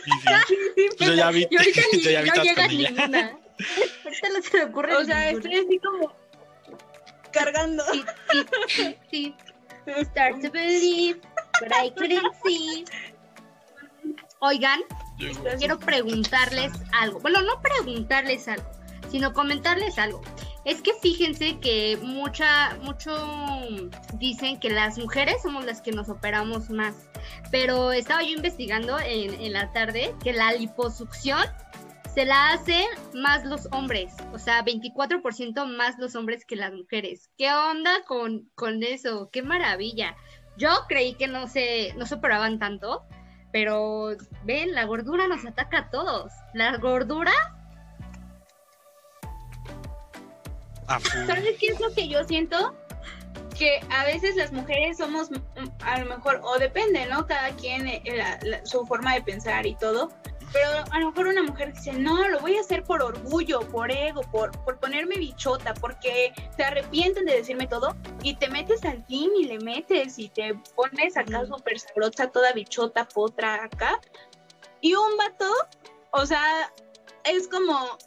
sí. 0.75 0.89
Pues 0.97 1.09
yo 1.09 1.15
ya 1.15 1.31
vi, 1.31 1.47
Y 1.49 1.57
ahorita 1.57 1.81
ni, 1.93 1.99
yo 2.01 2.11
ya 2.11 2.21
vi 2.21 2.27
no 2.27 2.67
ninguna. 2.67 3.39
Ahorita 4.05 4.29
no 4.29 4.41
se 4.41 4.57
me 4.57 4.63
ocurre 4.65 4.95
O 4.95 5.03
sea, 5.03 5.31
ninguna. 5.31 5.37
estoy 5.37 5.55
así 5.65 5.79
como 5.79 6.15
cargando. 7.31 7.83
Sí, 7.91 8.03
sí, 8.67 8.95
sí. 9.11 9.35
Start 10.03 10.41
to 10.41 10.51
believe, 10.51 11.19
but 11.61 11.71
I 11.71 11.89
couldn't 11.91 12.33
see. 12.45 12.83
Oigan, 14.39 14.81
quiero 15.57 15.79
preguntarles 15.79 16.73
algo. 16.91 17.19
Bueno, 17.21 17.41
no 17.41 17.61
preguntarles 17.61 18.47
algo, 18.47 18.69
sino 19.09 19.33
comentarles 19.33 19.97
algo. 19.97 20.21
Es 20.67 20.81
que 20.81 20.91
fíjense 21.01 21.59
que 21.61 21.97
mucha, 22.03 22.75
mucho 22.81 23.15
dicen 24.15 24.59
que 24.59 24.69
las 24.69 24.97
mujeres 24.97 25.41
somos 25.41 25.63
las 25.63 25.81
que 25.81 25.93
nos 25.93 26.09
operamos 26.09 26.69
más. 26.69 27.07
Pero 27.51 27.93
estaba 27.93 28.21
yo 28.21 28.31
investigando 28.31 28.99
en, 28.99 29.53
la 29.53 29.71
tarde 29.71 30.13
que 30.21 30.33
la 30.33 30.51
liposucción 30.51 31.39
se 32.13 32.25
la 32.25 32.51
hacen 32.51 32.85
más 33.13 33.45
los 33.45 33.69
hombres. 33.71 34.13
O 34.33 34.39
sea, 34.39 34.65
24% 34.65 35.65
más 35.67 35.97
los 35.99 36.15
hombres 36.15 36.43
que 36.43 36.57
las 36.57 36.73
mujeres. 36.73 37.29
¿Qué 37.37 37.49
onda 37.49 38.03
con, 38.05 38.49
con 38.55 38.83
eso? 38.83 39.29
¡Qué 39.31 39.43
maravilla! 39.43 40.17
Yo 40.57 40.67
creí 40.89 41.13
que 41.13 41.29
no 41.29 41.47
se, 41.47 41.93
no 41.93 42.05
se 42.05 42.15
operaban 42.15 42.59
tanto, 42.59 43.05
pero 43.53 44.17
ven, 44.43 44.75
la 44.75 44.83
gordura 44.83 45.29
nos 45.29 45.45
ataca 45.45 45.77
a 45.77 45.89
todos. 45.91 46.33
La 46.53 46.75
gordura, 46.75 47.31
¿Sabes 51.25 51.55
qué 51.59 51.67
es 51.67 51.79
lo 51.79 51.93
que 51.93 52.07
yo 52.07 52.23
siento? 52.23 52.75
Que 53.57 53.79
a 53.89 54.05
veces 54.05 54.35
las 54.35 54.51
mujeres 54.51 54.97
somos, 54.97 55.29
a 55.81 55.99
lo 55.99 56.05
mejor, 56.05 56.41
o 56.43 56.57
depende, 56.59 57.05
¿no? 57.07 57.25
Cada 57.25 57.49
quien, 57.55 57.87
eh, 57.87 58.01
la- 58.05 58.39
la- 58.43 58.65
su 58.65 58.85
forma 58.85 59.13
de 59.15 59.21
pensar 59.21 59.65
y 59.65 59.75
todo. 59.75 60.09
Pero 60.53 60.69
a 60.91 60.99
lo 60.99 61.07
mejor 61.11 61.27
una 61.27 61.43
mujer 61.43 61.73
dice, 61.73 61.91
no, 61.91 62.25
lo 62.29 62.39
voy 62.39 62.55
a 62.55 62.61
hacer 62.61 62.83
por 62.83 63.03
orgullo, 63.03 63.59
por 63.67 63.91
ego, 63.91 64.21
por, 64.31 64.51
por 64.63 64.79
ponerme 64.79 65.17
bichota, 65.17 65.73
porque 65.73 66.31
se 66.55 66.63
arrepienten 66.63 67.25
de 67.25 67.33
decirme 67.35 67.67
todo 67.67 67.97
y 68.23 68.35
te 68.35 68.47
metes 68.47 68.85
al 68.85 69.05
gym 69.07 69.29
y 69.37 69.43
le 69.43 69.59
metes 69.59 70.17
y 70.17 70.29
te 70.29 70.53
pones 70.73 71.17
acá 71.17 71.45
súper 71.45 71.77
sabrosa, 71.79 72.31
toda 72.31 72.53
bichota, 72.53 73.05
potra 73.09 73.65
acá. 73.65 73.99
Y 74.79 74.93
un 74.95 75.17
vato, 75.17 75.51
o 76.11 76.25
sea, 76.25 76.71
es 77.25 77.49
como, 77.49 77.97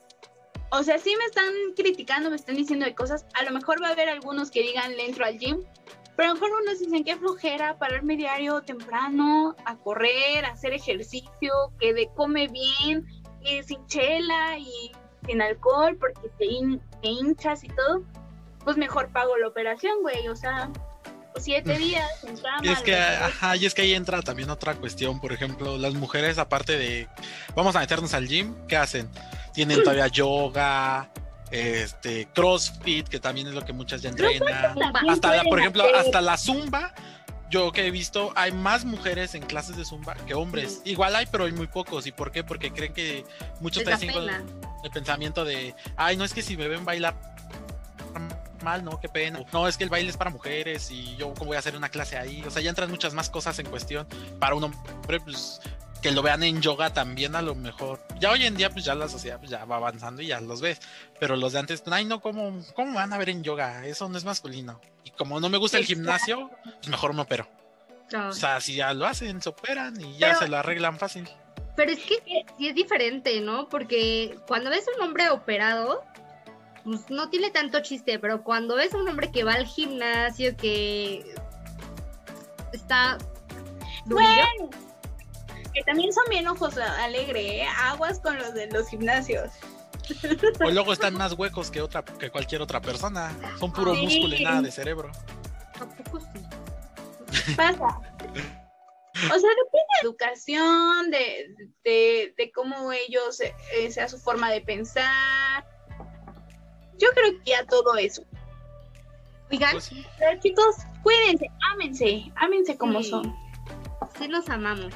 o 0.71 0.83
sea, 0.83 0.99
sí 0.99 1.15
me 1.19 1.25
están 1.25 1.53
criticando, 1.77 2.31
me 2.31 2.37
están 2.37 2.57
diciendo 2.57 2.87
de 2.87 2.95
cosas. 2.95 3.27
A 3.35 3.43
lo 3.45 3.51
mejor 3.51 3.83
va 3.83 3.89
a 3.89 3.93
haber 3.93 4.09
algunos 4.09 4.51
que 4.51 4.63
digan, 4.63 4.97
le 4.97 5.07
entro 5.07 5.25
al 5.25 5.39
gym. 5.39 5.63
Pero 6.17 6.31
a 6.33 6.35
lo 6.35 6.41
mejor 6.41 6.51
unos 6.63 6.79
dicen 6.79 7.03
que 7.05 7.17
flojera 7.17 7.79
pararme 7.79 8.17
diario 8.17 8.61
temprano, 8.63 9.57
a 9.65 9.77
correr, 9.77 10.45
a 10.45 10.49
hacer 10.51 10.73
ejercicio, 10.75 11.53
que 11.79 11.95
de 11.95 12.11
come 12.15 12.49
bien, 12.49 13.07
y 13.43 13.63
sin 13.63 13.87
chela 13.87 14.59
y 14.59 14.93
sin 15.27 15.41
alcohol, 15.41 15.97
porque 15.99 16.29
te, 16.39 16.45
hin- 16.45 16.81
te 17.01 17.09
hinchas 17.09 17.65
y 17.65 17.69
todo. 17.69 18.03
Pues 18.65 18.77
mejor 18.77 19.09
pago 19.13 19.37
la 19.39 19.49
operación, 19.49 20.03
güey. 20.03 20.29
O 20.29 20.37
sea, 20.37 20.71
siete 21.39 21.79
días 21.79 22.23
en 22.25 22.37
cama. 22.37 22.61
Y 22.63 22.69
es 22.69 22.81
que, 22.81 22.95
ajá, 22.95 23.57
y 23.57 23.65
es 23.65 23.73
que 23.75 23.83
ahí 23.83 23.95
entra 23.95 24.21
también 24.21 24.51
otra 24.51 24.75
cuestión, 24.75 25.21
por 25.21 25.33
ejemplo, 25.33 25.79
las 25.79 25.95
mujeres 25.95 26.37
aparte 26.37 26.77
de 26.77 27.09
vamos 27.55 27.75
a 27.77 27.81
meternos 27.81 28.13
al 28.13 28.29
gym, 28.29 28.55
¿qué 28.69 28.77
hacen? 28.77 29.09
Tienen 29.53 29.83
todavía 29.83 30.07
yoga, 30.09 31.11
este, 31.51 32.29
CrossFit, 32.35 33.09
que 33.09 33.19
también 33.21 33.49
es 33.49 33.55
lo 33.55 33.65
que 33.65 33.73
muchas 33.73 34.03
ya 34.03 34.11
entrenan. 34.11 34.77
Hasta 35.09 35.37
la, 35.37 35.43
por 35.45 35.59
ejemplo, 35.61 35.83
hacer- 35.85 35.97
hasta 35.97 36.21
la 36.21 36.37
zumba, 36.37 36.95
yo 37.51 37.73
que 37.73 37.87
he 37.87 37.91
visto, 37.91 38.33
hay 38.37 38.53
más 38.53 38.85
mujeres 38.85 39.35
en 39.35 39.43
clases 39.43 39.77
de 39.77 39.85
zumba 39.85 40.15
que 40.15 40.35
hombres. 40.35 40.83
Igual 40.85 41.17
hay, 41.17 41.27
pero 41.27 41.45
hay 41.45 41.53
muy 41.53 41.67
pocos. 41.67 42.07
¿Y 42.07 42.13
por 42.13 42.31
qué? 42.31 42.45
Porque 42.45 42.73
creen 42.73 42.93
que 42.93 43.25
muchos 43.61 43.83
con 43.83 43.99
pena. 43.99 44.45
el 44.85 44.91
pensamiento 44.93 45.45
de, 45.45 45.75
ay, 45.97 46.17
no 46.17 46.25
es 46.25 46.33
que 46.33 46.43
si 46.43 46.57
me 46.57 46.69
ven 46.69 46.85
bailar 46.85 47.17
mal, 48.63 48.85
no, 48.85 49.01
qué 49.01 49.09
pena. 49.09 49.41
No, 49.53 49.67
es 49.67 49.77
que 49.79 49.85
el 49.85 49.91
baile 49.91 50.11
es 50.11 50.17
para 50.17 50.31
mujeres 50.31 50.91
y 50.91 51.17
yo 51.17 51.33
cómo 51.35 51.47
voy 51.47 51.57
a 51.57 51.61
hacer 51.61 51.77
una 51.77 51.89
clase 51.89 52.19
ahí. 52.19 52.45
O 52.47 52.51
sea, 52.51 52.61
ya 52.63 52.69
entran 52.71 52.91
muchas 52.91 53.15
más 53.15 53.31
cosas 53.31 53.59
en 53.59 53.67
cuestión 53.67 54.07
para 54.39 54.55
un 54.55 54.65
hombre, 54.65 55.19
pues 55.21 55.61
que 56.03 56.11
lo 56.13 56.23
vean 56.23 56.43
en 56.43 56.61
yoga 56.63 56.93
también 56.93 57.37
a 57.37 57.43
lo 57.43 57.55
mejor. 57.55 58.01
Ya 58.19 58.31
hoy 58.31 58.45
en 58.47 58.57
día, 58.57 58.71
pues 58.71 58.85
ya 58.85 58.95
la 58.95 59.09
sociedad 59.09 59.39
pues, 59.39 59.51
ya 59.51 59.65
va 59.65 59.77
avanzando 59.77 60.23
y 60.23 60.27
ya 60.29 60.41
los 60.41 60.61
ves. 60.61 60.81
Pero 61.19 61.37
los 61.37 61.53
de 61.53 61.59
antes, 61.59 61.83
ay, 61.91 62.05
no, 62.05 62.21
¿cómo, 62.21 62.59
¿cómo 62.75 62.95
van 62.95 63.13
a 63.13 63.19
ver 63.19 63.29
en 63.29 63.43
yoga? 63.43 63.87
Eso 63.87 64.09
no 64.09 64.17
es 64.17 64.25
masculino. 64.25 64.81
Y 65.05 65.11
como 65.11 65.41
no 65.41 65.49
me 65.49 65.59
gusta 65.59 65.79
el 65.79 65.85
gimnasio, 65.85 66.51
pues 66.65 66.89
mejor 66.89 67.13
me 67.15 67.23
opero. 67.23 67.47
No. 68.13 68.29
O 68.29 68.33
sea, 68.33 68.61
si 68.61 68.75
ya 68.75 68.93
lo 68.93 69.07
hacen, 69.07 69.41
se 69.41 69.49
operan 69.51 70.01
y 70.01 70.17
ya 70.19 70.29
Pero- 70.29 70.39
se 70.41 70.49
lo 70.49 70.57
arreglan 70.59 70.99
fácil. 70.99 71.29
Pero 71.77 71.93
es 71.93 72.01
que 72.01 72.17
sí 72.59 72.69
es 72.69 72.75
diferente, 72.75 73.41
¿no? 73.41 73.69
Porque 73.69 74.37
cuando 74.47 74.71
ves 74.71 74.85
a 74.89 74.97
un 74.99 75.07
hombre 75.09 75.31
operado, 75.31 76.03
pues 76.85 77.09
no 77.11 77.31
tiene 77.31 77.51
tanto 77.51 77.81
chiste, 77.81 78.19
pero 78.19 78.43
cuando 78.43 78.75
ves 78.75 78.93
a 78.93 78.99
un 78.99 79.09
hombre 79.09 79.31
que 79.31 79.45
va 79.45 79.53
al 79.55 79.67
gimnasio, 79.67 80.57
que 80.57 81.25
está 82.73 83.17
Bueno, 84.07 84.71
que 85.81 85.85
también 85.85 86.13
son 86.13 86.25
bien 86.29 86.47
ojos 86.47 86.77
alegre, 86.77 87.63
¿eh? 87.63 87.67
Aguas 87.85 88.19
con 88.21 88.37
los 88.37 88.53
de 88.53 88.67
los 88.67 88.89
gimnasios. 88.89 89.51
O 90.63 90.71
luego 90.71 90.93
están 90.93 91.15
más 91.15 91.33
huecos 91.33 91.71
que 91.71 91.81
otra 91.81 92.05
que 92.05 92.31
cualquier 92.31 92.61
otra 92.61 92.81
persona. 92.83 93.33
Son 93.59 93.73
puro 93.73 93.95
Sí. 93.95 94.03
músculo 94.03 94.37
y 94.37 94.45
nada 94.45 94.61
de 94.61 94.71
cerebro. 94.71 95.11
¿a 95.81 95.87
poco 95.87 96.21
sí? 96.21 97.55
Pasa. 97.57 97.87
O 97.87 99.39
sea, 99.39 99.51
depende 99.51 99.91
de 100.03 100.03
educación, 100.03 101.11
de, 101.11 101.55
de, 101.85 102.35
de 102.37 102.53
cómo 102.53 102.93
ellos, 102.93 103.41
eh, 103.41 103.91
sea 103.91 104.07
su 104.09 104.19
forma 104.19 104.51
de 104.51 104.61
pensar. 104.61 105.65
Yo 106.99 107.09
creo 107.15 107.33
que 107.43 107.51
ya 107.53 107.65
todo 107.67 107.97
eso. 107.97 108.23
Oigan, 109.51 109.73
Pues 109.73 109.85
sí. 109.85 110.05
Pero 110.19 110.39
chicos, 110.41 110.77
cuídense, 111.03 111.47
ámense, 111.73 112.31
ámense 112.37 112.77
como 112.77 113.03
Sí. 113.03 113.09
son. 113.11 113.35
sí 114.19 114.29
nos 114.29 114.49
amamos. 114.51 114.93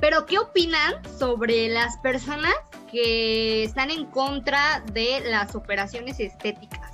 Pero, 0.00 0.26
¿qué 0.26 0.38
opinan 0.38 1.02
sobre 1.18 1.68
las 1.68 1.96
personas 1.98 2.54
que 2.90 3.64
están 3.64 3.90
en 3.90 4.06
contra 4.06 4.80
de 4.92 5.20
las 5.20 5.54
operaciones 5.54 6.20
estéticas? 6.20 6.92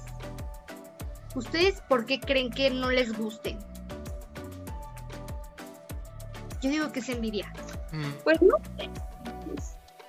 ¿Ustedes 1.35 1.83
por 1.89 2.07
qué 2.07 2.21
creen 2.21 2.51
que 2.51 2.71
no 2.71 2.91
les 2.91 3.17
gusten? 3.17 3.59
Yo 6.63 6.71
digo 6.71 6.93
que 6.93 7.01
es 7.01 7.09
envidia. 7.11 7.53
Mm. 7.93 8.11
Pues 8.23 8.41
no. 8.41 8.57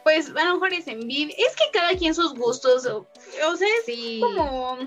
Pues 0.03 0.29
a 0.29 0.45
lo 0.45 0.53
mejor 0.53 0.73
es 0.73 0.87
envidia. 0.87 1.35
Es 1.37 1.55
que 1.55 1.65
cada 1.73 1.95
quien 1.97 2.15
sus 2.15 2.33
gustos. 2.35 2.85
O, 2.85 2.99
o 3.49 3.55
sea, 3.57 3.67
es 3.79 3.85
Sí. 3.85 4.21
como, 4.21 4.77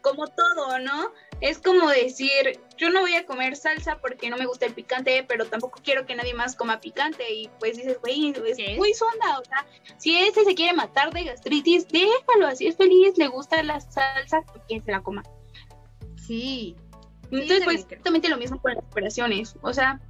como 0.00 0.26
todo, 0.28 0.78
¿no? 0.78 1.10
Es 1.40 1.58
como 1.58 1.88
decir, 1.88 2.58
yo 2.76 2.90
no 2.90 3.00
voy 3.00 3.14
a 3.14 3.26
comer 3.26 3.56
salsa 3.56 3.98
porque 3.98 4.30
no 4.30 4.36
me 4.36 4.46
gusta 4.46 4.66
el 4.66 4.74
picante, 4.74 5.24
pero 5.28 5.46
tampoco 5.46 5.80
quiero 5.82 6.06
que 6.06 6.14
nadie 6.14 6.34
más 6.34 6.56
coma 6.56 6.80
picante. 6.80 7.32
Y 7.32 7.50
pues 7.58 7.76
dices, 7.76 7.98
güey, 8.00 8.34
es 8.34 8.78
muy 8.78 8.94
sonda. 8.94 9.38
O 9.38 9.44
sea, 9.44 9.66
si 9.98 10.16
ese 10.16 10.44
se 10.44 10.54
quiere 10.54 10.72
matar 10.72 11.12
de 11.12 11.24
gastritis, 11.24 11.88
déjalo, 11.88 12.46
así 12.46 12.66
es 12.66 12.76
feliz, 12.76 13.16
le 13.16 13.28
gusta 13.28 13.62
la 13.62 13.80
salsa, 13.80 14.42
que 14.68 14.80
se 14.80 14.90
la 14.90 15.02
coma. 15.02 15.22
Sí. 16.26 16.76
Entonces, 17.30 17.64
pues, 17.64 17.80
exactamente 17.82 18.28
lo 18.28 18.36
mismo 18.36 18.60
con 18.60 18.74
las 18.74 18.84
operaciones. 18.84 19.56
O 19.62 19.72
sea, 19.72 20.00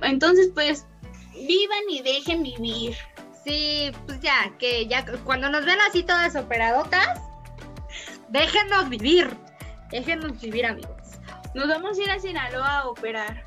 entonces, 0.00 0.50
pues, 0.54 0.86
vivan 1.34 1.82
y 1.88 2.02
dejen 2.02 2.42
vivir. 2.42 2.96
Sí, 3.44 3.92
pues 4.06 4.20
ya, 4.20 4.54
que 4.58 4.86
ya 4.86 5.04
cuando 5.24 5.50
nos 5.50 5.66
ven 5.66 5.78
así 5.82 6.02
todas 6.02 6.34
operadotas, 6.34 7.20
déjenos 8.30 8.88
vivir. 8.88 9.36
Déjenos 9.90 10.40
vivir, 10.40 10.66
amigos. 10.66 10.90
Nos 11.54 11.68
vamos 11.68 11.98
a 11.98 12.02
ir 12.02 12.10
a 12.10 12.18
Sinaloa 12.18 12.78
a 12.80 12.88
operar. 12.88 13.44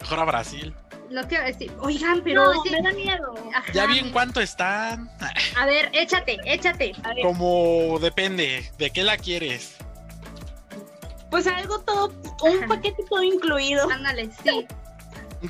Mejor 0.00 0.20
a 0.20 0.24
Brasil. 0.24 0.74
Lo 1.10 1.22
quiero 1.28 1.44
decir, 1.44 1.70
oigan, 1.80 2.22
pero 2.24 2.44
no, 2.46 2.64
ese- 2.64 2.70
me 2.70 2.82
da 2.82 2.92
miedo. 2.94 3.34
Ajá, 3.54 3.72
Ya 3.72 3.86
vi 3.86 3.98
en 3.98 4.10
cuánto 4.10 4.40
están. 4.40 5.10
A 5.58 5.66
ver, 5.66 5.90
échate, 5.92 6.38
échate. 6.44 6.92
A 7.04 7.08
ver, 7.14 7.22
Como 7.22 7.98
depende 8.00 8.70
de 8.78 8.90
qué 8.90 9.02
la 9.04 9.16
quieres. 9.18 9.76
pues 11.30 11.46
algo 11.48 11.80
todo, 11.80 12.12
un 12.42 12.58
Ajá. 12.58 12.66
paquete 12.68 13.02
todo 13.10 13.22
incluido. 13.22 13.90
Ándale, 13.90 14.30
sí. 14.44 14.66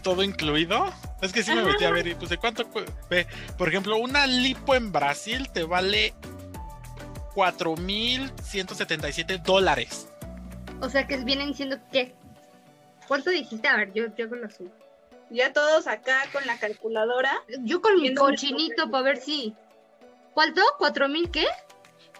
todo 0.02 0.22
incluido. 0.24 0.92
Es 1.22 1.32
que 1.32 1.42
sí 1.44 1.54
me 1.54 1.62
metí 1.62 1.84
a 1.84 1.90
ver 1.90 2.06
y 2.08 2.14
puse 2.16 2.36
cuánto. 2.36 2.64
por 2.68 3.68
ejemplo, 3.68 3.96
una 3.96 4.26
lipo 4.26 4.74
en 4.74 4.90
Brasil 4.90 5.48
te 5.50 5.62
vale 5.64 6.14
4.177 7.34 9.42
dólares. 9.42 10.08
O 10.80 10.88
sea 10.88 11.06
que 11.06 11.16
vienen 11.18 11.54
siendo 11.54 11.76
qué. 11.92 12.14
¿Cuánto 13.08 13.30
dijiste? 13.30 13.68
A 13.68 13.76
ver, 13.76 13.92
yo, 13.92 14.04
yo 14.16 14.28
con 14.28 14.40
lo 14.40 14.50
subo. 14.50 14.70
Ya 15.30 15.52
todos 15.52 15.86
acá 15.86 16.22
con 16.32 16.44
la 16.46 16.58
calculadora. 16.58 17.32
Yo 17.60 17.80
con 17.80 18.00
mi 18.00 18.14
cochinito 18.14 18.90
para 18.90 19.04
ver 19.04 19.16
si. 19.18 19.54
¿Cuánto? 20.32 20.60
¿Cuatro 20.78 21.08
mil 21.08 21.30
qué? 21.30 21.46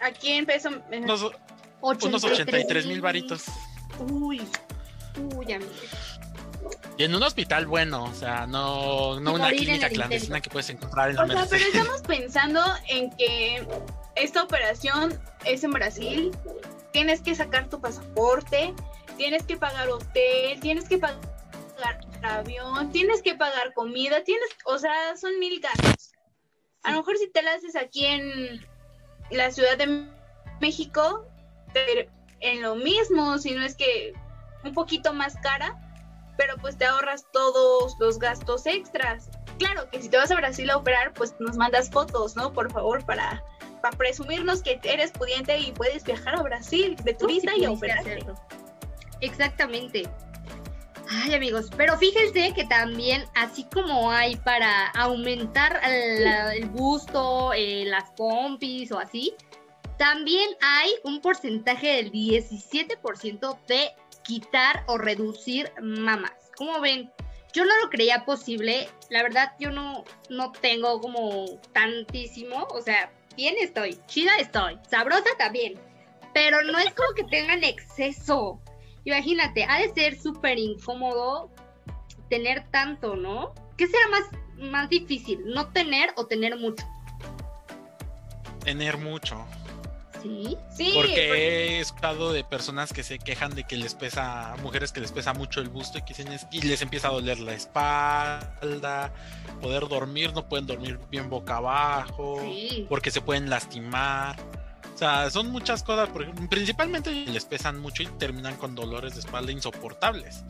Aquí 0.00 0.32
en 0.32 0.46
peso. 0.46 0.70
eh, 0.90 1.00
Unos, 1.00 1.30
unos 2.02 2.24
83 2.24 2.86
mil 2.86 3.00
varitos. 3.00 3.44
Uy, 3.98 4.40
uy, 5.34 5.52
amigo. 5.52 5.70
Y 6.98 7.04
en 7.04 7.14
un 7.14 7.22
hospital 7.22 7.66
bueno, 7.66 8.02
o 8.02 8.12
sea, 8.12 8.48
no, 8.48 9.20
no 9.20 9.34
una 9.34 9.50
clínica 9.50 9.88
clandestina 9.88 10.40
que 10.40 10.50
puedes 10.50 10.68
encontrar 10.68 11.10
en 11.10 11.16
la 11.16 11.22
O 11.22 11.28
sea, 11.28 11.46
pero 11.48 11.64
estamos 11.64 12.02
pensando 12.02 12.60
en 12.88 13.16
que 13.16 13.64
esta 14.16 14.42
operación 14.42 15.16
es 15.44 15.62
en 15.62 15.70
Brasil. 15.70 16.36
Tienes 16.92 17.20
que 17.20 17.36
sacar 17.36 17.68
tu 17.68 17.80
pasaporte, 17.80 18.74
tienes 19.16 19.44
que 19.44 19.56
pagar 19.56 19.88
hotel, 19.88 20.58
tienes 20.58 20.88
que 20.88 20.98
pagar 20.98 21.20
avión, 22.22 22.90
tienes 22.90 23.22
que 23.22 23.36
pagar 23.36 23.72
comida, 23.74 24.24
tienes, 24.24 24.48
o 24.64 24.76
sea, 24.78 25.16
son 25.16 25.38
mil 25.38 25.60
gastos. 25.60 26.10
A 26.82 26.90
lo 26.90 26.98
mejor 26.98 27.16
si 27.16 27.30
te 27.30 27.42
la 27.42 27.52
haces 27.52 27.76
aquí 27.76 28.06
en 28.06 28.66
la 29.30 29.52
Ciudad 29.52 29.78
de 29.78 30.04
México, 30.60 31.24
en 32.40 32.62
lo 32.62 32.74
mismo, 32.74 33.38
si 33.38 33.52
no 33.52 33.64
es 33.64 33.76
que 33.76 34.14
un 34.64 34.74
poquito 34.74 35.12
más 35.12 35.36
cara, 35.36 35.87
pero 36.38 36.56
pues 36.56 36.78
te 36.78 36.86
ahorras 36.86 37.26
todos 37.32 37.96
los 37.98 38.18
gastos 38.18 38.64
extras. 38.64 39.28
Claro 39.58 39.90
que 39.90 40.00
si 40.00 40.08
te 40.08 40.16
vas 40.16 40.30
a 40.30 40.36
Brasil 40.36 40.70
a 40.70 40.76
operar, 40.76 41.12
pues 41.12 41.34
nos 41.40 41.56
mandas 41.56 41.90
fotos, 41.90 42.36
¿no? 42.36 42.52
Por 42.52 42.70
favor, 42.72 43.04
para, 43.04 43.44
para 43.82 43.98
presumirnos 43.98 44.62
que 44.62 44.80
eres 44.84 45.10
pudiente 45.10 45.58
y 45.58 45.72
puedes 45.72 46.04
viajar 46.04 46.36
a 46.36 46.42
Brasil 46.42 46.94
de 47.02 47.10
sí 47.10 47.18
turista 47.18 47.56
y 47.56 47.64
a 47.64 47.70
hacerlo. 47.70 48.34
Exactamente. 49.20 50.08
Ay, 51.10 51.34
amigos, 51.34 51.70
pero 51.76 51.98
fíjense 51.98 52.52
que 52.54 52.64
también, 52.66 53.24
así 53.34 53.64
como 53.72 54.12
hay 54.12 54.36
para 54.36 54.88
aumentar 54.90 55.80
el 55.84 56.68
gusto, 56.68 57.52
eh, 57.52 57.84
las 57.86 58.10
pompis 58.10 58.92
o 58.92 58.98
así, 58.98 59.34
también 59.96 60.48
hay 60.60 60.92
un 61.02 61.20
porcentaje 61.20 61.96
del 61.96 62.12
17% 62.12 63.58
de 63.66 63.90
quitar 64.28 64.84
o 64.86 64.98
reducir 64.98 65.72
mamas. 65.80 66.32
¿Cómo 66.54 66.80
ven? 66.80 67.10
Yo 67.54 67.64
no 67.64 67.76
lo 67.82 67.88
creía 67.88 68.26
posible. 68.26 68.88
La 69.08 69.22
verdad, 69.22 69.52
yo 69.58 69.70
no, 69.70 70.04
no 70.28 70.52
tengo 70.52 71.00
como 71.00 71.46
tantísimo. 71.72 72.68
O 72.70 72.82
sea, 72.82 73.10
bien 73.36 73.54
estoy, 73.58 73.98
chida 74.06 74.36
estoy, 74.38 74.78
sabrosa 74.88 75.30
también. 75.38 75.80
Pero 76.34 76.62
no 76.62 76.78
es 76.78 76.92
como 76.92 77.14
que 77.16 77.24
tengan 77.24 77.64
exceso. 77.64 78.60
Imagínate, 79.04 79.64
ha 79.64 79.80
de 79.80 79.94
ser 79.94 80.20
súper 80.20 80.58
incómodo 80.58 81.50
tener 82.28 82.68
tanto, 82.70 83.16
¿no? 83.16 83.54
¿Qué 83.78 83.86
será 83.86 84.08
más, 84.08 84.24
más 84.58 84.90
difícil? 84.90 85.40
¿No 85.46 85.72
tener 85.72 86.12
o 86.16 86.26
tener 86.26 86.58
mucho? 86.58 86.84
Tener 88.62 88.98
mucho. 88.98 89.46
Sí. 90.22 90.56
Sí, 90.74 90.92
Porque 90.94 91.76
he 91.76 91.80
escuchado 91.80 92.32
de 92.32 92.42
personas 92.44 92.92
que 92.92 93.02
se 93.02 93.18
quejan 93.18 93.54
de 93.54 93.64
que 93.64 93.76
les 93.76 93.94
pesa, 93.94 94.54
mujeres 94.62 94.92
que 94.92 95.00
les 95.00 95.12
pesa 95.12 95.32
mucho 95.34 95.60
el 95.60 95.68
busto 95.68 95.98
y, 95.98 96.02
que 96.02 96.08
dicen, 96.14 96.32
"Es- 96.32 96.46
y 96.50 96.62
les 96.62 96.82
empieza 96.82 97.08
a 97.08 97.12
doler 97.12 97.38
la 97.38 97.52
espalda, 97.54 99.12
poder 99.60 99.86
dormir, 99.88 100.32
no 100.34 100.48
pueden 100.48 100.66
dormir 100.66 100.98
bien 101.10 101.30
boca 101.30 101.56
abajo, 101.56 102.40
Sí. 102.42 102.86
porque 102.88 103.10
se 103.10 103.20
pueden 103.20 103.48
lastimar. 103.50 104.36
O 104.94 104.98
sea, 104.98 105.30
son 105.30 105.50
muchas 105.52 105.84
cosas, 105.84 106.08
porque 106.12 106.32
principalmente 106.48 107.12
les 107.12 107.44
pesan 107.44 107.78
mucho 107.78 108.02
y 108.02 108.06
terminan 108.06 108.56
con 108.56 108.74
dolores 108.74 109.14
de 109.14 109.20
espalda 109.20 109.52
insoportables. 109.52 110.42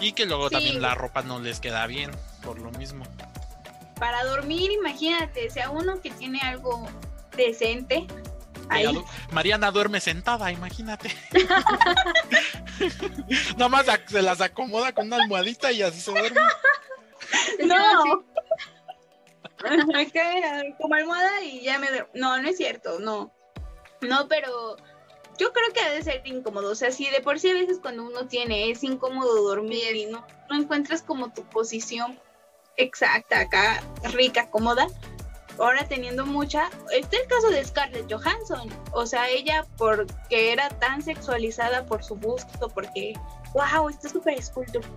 Y 0.00 0.12
que 0.12 0.26
luego 0.26 0.48
Sí. 0.48 0.54
también 0.54 0.80
la 0.80 0.94
ropa 0.94 1.22
no 1.22 1.40
les 1.40 1.58
queda 1.58 1.86
bien 1.88 2.10
por 2.42 2.58
lo 2.60 2.70
mismo. 2.72 3.04
para 3.98 4.22
dormir, 4.26 4.70
imagínate, 4.70 5.50
sea 5.50 5.70
uno 5.70 6.00
que 6.00 6.12
tiene 6.12 6.40
algo 6.40 6.86
decente. 7.46 8.06
Ahí. 8.70 9.02
Mariana 9.30 9.70
duerme 9.70 10.00
sentada, 10.00 10.52
imagínate. 10.52 11.10
Nada 13.56 13.68
más 13.68 13.86
se 14.06 14.22
las 14.22 14.40
acomoda 14.40 14.92
con 14.92 15.06
una 15.06 15.16
almohadita 15.16 15.72
y 15.72 15.82
así 15.82 16.00
se 16.00 16.10
duerme. 16.10 16.40
No. 17.62 18.24
Como 20.78 20.94
almohada 20.94 21.42
y 21.42 21.62
ya 21.62 21.78
me 21.78 21.88
duermo. 21.88 22.08
No, 22.14 22.40
no 22.40 22.48
es 22.48 22.56
cierto, 22.56 22.98
no. 23.00 23.32
No, 24.00 24.28
pero 24.28 24.76
yo 25.38 25.52
creo 25.52 25.72
que 25.74 25.80
ha 25.80 25.90
de 25.90 26.02
ser 26.02 26.22
incómodo. 26.24 26.70
O 26.70 26.74
sea, 26.74 26.90
si 26.90 27.08
de 27.10 27.20
por 27.20 27.38
sí 27.38 27.50
a 27.50 27.54
veces 27.54 27.80
cuando 27.80 28.04
uno 28.04 28.26
tiene 28.28 28.70
es 28.70 28.82
incómodo 28.82 29.42
dormir 29.42 29.94
y 29.94 30.06
no, 30.06 30.26
no 30.48 30.56
encuentras 30.56 31.02
como 31.02 31.32
tu 31.32 31.42
posición 31.44 32.18
exacta 32.76 33.40
acá, 33.40 33.82
rica, 34.12 34.50
cómoda. 34.50 34.86
Ahora 35.58 35.84
teniendo 35.88 36.24
mucha, 36.24 36.70
está 36.92 37.16
el 37.16 37.26
caso 37.26 37.50
de 37.50 37.64
Scarlett 37.64 38.12
Johansson. 38.12 38.68
O 38.92 39.06
sea, 39.06 39.28
ella 39.28 39.66
porque 39.76 40.52
era 40.52 40.68
tan 40.68 41.02
sexualizada 41.02 41.84
por 41.86 42.04
su 42.04 42.14
busto, 42.14 42.68
porque, 42.68 43.14
wow, 43.54 43.88
está 43.88 44.08
súper 44.08 44.38
escultural. 44.38 44.88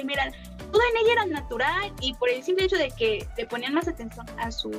Y 0.00 0.04
mira, 0.04 0.32
todo 0.72 0.82
en 0.90 0.96
ella 1.04 1.12
era 1.12 1.26
natural 1.26 1.92
y 2.00 2.14
por 2.14 2.28
el 2.28 2.42
simple 2.42 2.64
hecho 2.64 2.76
de 2.76 2.90
que 2.90 3.26
le 3.36 3.46
ponían 3.46 3.74
más 3.74 3.88
atención 3.88 4.26
a 4.38 4.50
su, 4.50 4.70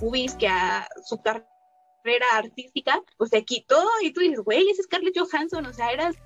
boobies 0.00 0.34
que 0.34 0.48
a 0.48 0.88
su 1.04 1.20
carrera 1.22 2.26
artística, 2.34 3.00
pues 3.16 3.30
se 3.30 3.44
quitó 3.44 3.84
y 4.02 4.12
tú 4.12 4.20
dices, 4.20 4.40
güey, 4.40 4.68
es 4.68 4.78
Scarlett 4.82 5.16
Johansson, 5.16 5.66
o 5.66 5.72
sea, 5.72 5.92
eras 5.92 6.16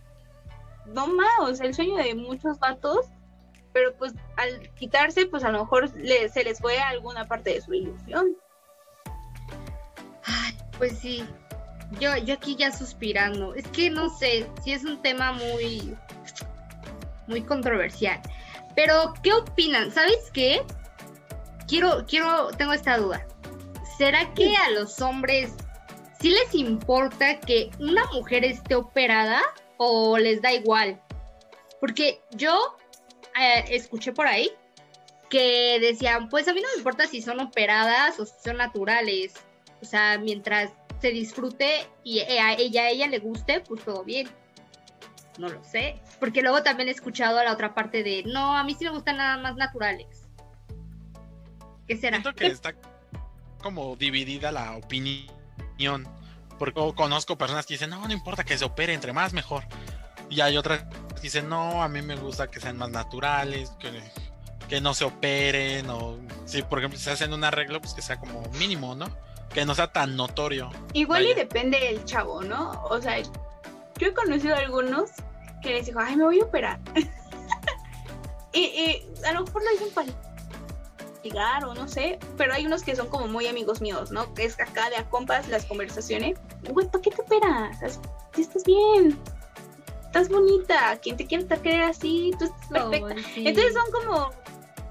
no 0.86 1.06
más, 1.08 1.38
o 1.40 1.54
sea, 1.54 1.66
el 1.66 1.74
sueño 1.74 1.96
de 1.96 2.14
muchos 2.14 2.58
vatos, 2.58 3.06
pero 3.76 3.94
pues 3.94 4.14
al 4.38 4.70
quitarse, 4.70 5.26
pues 5.26 5.44
a 5.44 5.50
lo 5.50 5.58
mejor 5.58 5.94
le- 5.98 6.30
se 6.30 6.42
les 6.42 6.60
fue 6.60 6.78
alguna 6.78 7.28
parte 7.28 7.52
de 7.52 7.60
su 7.60 7.74
ilusión. 7.74 8.34
Ay, 10.24 10.56
pues 10.78 10.98
sí. 10.98 11.22
Yo, 12.00 12.16
yo 12.16 12.32
aquí 12.36 12.56
ya 12.56 12.72
suspirando. 12.72 13.54
Es 13.54 13.68
que 13.68 13.90
no 13.90 14.08
sé, 14.08 14.48
si 14.64 14.72
es 14.72 14.82
un 14.84 15.02
tema 15.02 15.32
muy, 15.32 15.94
muy 17.26 17.42
controversial. 17.42 18.18
Pero, 18.74 19.12
¿qué 19.22 19.34
opinan? 19.34 19.92
¿Sabes 19.92 20.30
qué? 20.32 20.62
Quiero, 21.68 22.06
quiero, 22.08 22.48
tengo 22.52 22.72
esta 22.72 22.96
duda. 22.96 23.26
¿Será 23.98 24.32
que 24.32 24.56
a 24.56 24.70
los 24.70 25.02
hombres 25.02 25.52
sí 26.18 26.30
les 26.30 26.54
importa 26.54 27.40
que 27.40 27.70
una 27.78 28.06
mujer 28.06 28.42
esté 28.42 28.74
operada 28.74 29.42
o 29.76 30.16
les 30.16 30.40
da 30.40 30.50
igual? 30.54 30.98
Porque 31.78 32.22
yo 32.30 32.78
eh, 33.40 33.64
escuché 33.70 34.12
por 34.12 34.26
ahí 34.26 34.50
que 35.28 35.78
decían, 35.80 36.28
pues 36.28 36.48
a 36.48 36.52
mí 36.52 36.60
no 36.60 36.68
me 36.68 36.78
importa 36.78 37.06
si 37.06 37.20
son 37.20 37.40
operadas 37.40 38.18
o 38.20 38.26
si 38.26 38.34
son 38.44 38.58
naturales. 38.58 39.34
O 39.82 39.84
sea, 39.84 40.18
mientras 40.18 40.70
se 41.00 41.10
disfrute 41.10 41.86
y 42.04 42.20
e- 42.20 42.40
a 42.40 42.54
ella, 42.54 42.84
a 42.84 42.90
ella 42.90 43.06
le 43.08 43.18
guste, 43.18 43.60
pues 43.60 43.84
todo 43.84 44.04
bien. 44.04 44.28
No 45.38 45.48
lo 45.48 45.62
sé. 45.64 46.00
Porque 46.18 46.42
luego 46.42 46.62
también 46.62 46.88
he 46.88 46.92
escuchado 46.92 47.38
a 47.38 47.44
la 47.44 47.52
otra 47.52 47.74
parte 47.74 48.02
de, 48.02 48.22
no, 48.24 48.56
a 48.56 48.64
mí 48.64 48.74
sí 48.74 48.84
me 48.84 48.90
gustan 48.90 49.18
nada 49.18 49.36
más 49.36 49.56
naturales. 49.56 50.06
¿Qué 51.86 51.96
será? 51.96 52.18
Siento 52.20 52.34
que 52.34 52.46
está 52.46 52.74
como 53.60 53.96
dividida 53.96 54.52
la 54.52 54.76
opinión. 54.76 56.08
Porque 56.58 56.80
conozco 56.94 57.36
personas 57.36 57.66
que 57.66 57.74
dicen, 57.74 57.90
no, 57.90 58.06
no 58.06 58.12
importa 58.12 58.44
que 58.44 58.56
se 58.56 58.64
opere, 58.64 58.94
entre 58.94 59.12
más 59.12 59.34
mejor. 59.34 59.64
Y 60.30 60.40
hay 60.40 60.56
otras 60.56 60.86
que 61.26 61.38
dicen, 61.38 61.48
no, 61.48 61.82
a 61.82 61.88
mí 61.88 62.02
me 62.02 62.14
gusta 62.14 62.46
que 62.48 62.60
sean 62.60 62.76
más 62.78 62.90
naturales, 62.90 63.72
que, 63.80 63.90
que 64.68 64.80
no 64.80 64.94
se 64.94 65.04
operen, 65.04 65.90
o 65.90 66.16
si 66.44 66.62
por 66.62 66.78
ejemplo 66.78 66.98
se 67.00 67.10
hacen 67.10 67.32
un 67.32 67.42
arreglo, 67.42 67.80
pues 67.80 67.94
que 67.94 68.02
sea 68.02 68.18
como 68.20 68.42
mínimo, 68.58 68.94
¿no? 68.94 69.08
Que 69.52 69.64
no 69.64 69.74
sea 69.74 69.92
tan 69.92 70.14
notorio. 70.16 70.70
Igual 70.92 71.26
y 71.26 71.34
depende 71.34 71.80
del 71.80 72.04
chavo, 72.04 72.42
¿no? 72.42 72.70
O 72.84 73.00
sea, 73.02 73.18
yo 73.20 74.08
he 74.08 74.14
conocido 74.14 74.54
a 74.54 74.58
algunos 74.58 75.10
que 75.62 75.70
les 75.70 75.86
dijo, 75.86 75.98
ay, 75.98 76.14
me 76.16 76.24
voy 76.24 76.40
a 76.40 76.44
operar. 76.44 76.78
y, 78.52 78.60
y 78.60 79.10
a 79.26 79.32
lo 79.32 79.44
mejor 79.44 79.62
lo 79.64 79.70
dicen 79.72 79.88
para 79.94 80.06
ligar 81.24 81.64
o 81.64 81.74
no 81.74 81.88
sé, 81.88 82.20
pero 82.36 82.52
hay 82.54 82.66
unos 82.66 82.84
que 82.84 82.94
son 82.94 83.08
como 83.08 83.26
muy 83.26 83.48
amigos 83.48 83.80
míos, 83.80 84.12
¿no? 84.12 84.32
Que 84.34 84.44
es 84.44 84.60
acá 84.60 84.90
de 84.90 84.96
a 84.96 85.08
compas 85.10 85.48
las 85.48 85.64
conversaciones. 85.64 86.38
Güey, 86.70 86.86
¿para 86.88 87.02
qué 87.02 87.10
te 87.10 87.20
operas? 87.22 87.82
As- 87.82 88.00
Si 88.34 88.42
estás 88.42 88.62
bien, 88.64 89.18
estás 90.16 90.28
bonita, 90.30 90.98
quien 91.02 91.16
te 91.16 91.26
quiere 91.26 91.44
te 91.44 91.60
querer 91.60 91.82
así, 91.82 92.32
tú 92.38 92.46
estás 92.46 92.68
perfecta. 92.68 93.14
Sí. 93.34 93.46
Entonces 93.46 93.74
son 93.74 93.92
como 93.92 94.30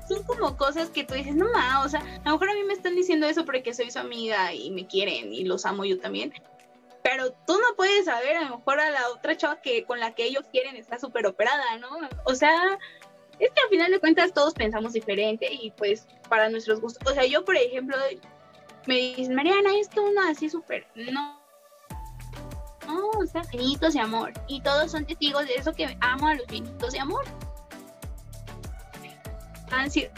son 0.08 0.24
como 0.24 0.56
cosas 0.56 0.92
que 0.92 1.04
tú 1.04 1.16
dices, 1.16 1.34
no 1.34 1.52
ma, 1.52 1.84
o 1.84 1.90
sea, 1.90 2.00
a 2.00 2.30
lo 2.30 2.34
mejor 2.34 2.52
a 2.52 2.54
mí 2.54 2.64
me 2.64 2.74
están 2.74 2.96
diciendo 2.96 3.26
eso 3.26 3.44
porque 3.44 3.74
soy 3.74 3.90
su 3.90 3.98
amiga 3.98 4.54
y 4.54 4.70
me 4.70 4.86
quieren 4.86 5.34
y 5.34 5.44
los 5.46 5.66
amo 5.66 5.84
yo 5.84 6.00
también. 6.00 6.32
Pero 7.04 7.32
tú 7.32 7.54
no 7.54 7.76
puedes 7.76 8.06
saber, 8.06 8.38
a 8.38 8.42
lo 8.42 8.58
mejor 8.58 8.80
a 8.80 8.92
la 8.92 9.10
otra 9.10 9.36
chava 9.36 9.62
que 9.62 9.84
con 9.84 10.00
la 10.00 10.14
que 10.14 10.26
ellos 10.26 10.46
quieren 10.52 10.76
está 10.76 11.00
súper 11.00 11.26
operada, 11.26 11.78
¿no? 11.80 11.90
O 12.26 12.36
sea, 12.36 12.78
es 13.40 13.50
que 13.50 13.62
al 13.64 13.70
final 13.70 13.92
de 13.92 14.00
cuentas 14.00 14.32
todos 14.32 14.54
pensamos 14.54 14.94
diferente 14.94 15.52
y 15.52 15.72
pues 15.72 16.06
para 16.30 16.50
nuestros 16.50 16.82
gustos. 16.82 17.02
O 17.12 17.16
sea, 17.16 17.26
yo 17.26 17.44
por 17.44 17.56
ejemplo, 17.58 17.98
me 18.86 18.96
dicen, 18.96 19.34
Mariana, 19.34 19.72
es 19.80 19.90
que 19.90 20.02
uno 20.02 20.22
así 20.30 20.52
súper, 20.52 20.86
no. 20.94 21.45
No, 22.88 23.10
o 23.10 23.26
sea, 23.26 23.42
de 23.94 24.00
amor. 24.00 24.32
Y 24.48 24.62
todos 24.62 24.92
son 24.92 25.06
testigos 25.06 25.46
de 25.48 25.56
eso 25.56 25.74
que 25.74 25.98
amo 26.02 26.28
a 26.28 26.36
los 26.36 26.46
vinitos 26.48 26.94
de 26.94 27.00
amor. 27.00 27.26
Han 29.72 29.90
sido, 29.92 30.12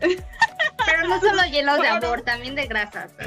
Pero 0.00 1.08
no 1.08 1.20
solo 1.20 1.42
llenos 1.50 1.78
de 1.80 1.88
amor, 1.88 2.22
también 2.22 2.54
de 2.54 2.66
grasas. 2.66 3.12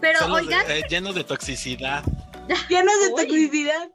Pero 0.00 0.18
Solo 0.20 0.36
de- 0.36 0.40
oigan, 0.42 0.70
eh, 0.70 0.82
llenos 0.88 1.14
de 1.14 1.24
toxicidad. 1.24 2.02
llenos 2.68 2.94
de 3.00 3.08
Uy. 3.12 3.14
toxicidad. 3.26 3.90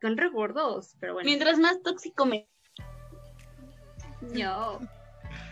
con 0.00 0.16
regordos, 0.16 0.96
pero 0.98 1.12
bueno. 1.14 1.26
Mientras 1.26 1.58
más 1.58 1.82
tóxico 1.82 2.24
me. 2.24 2.48
No. 4.22 4.80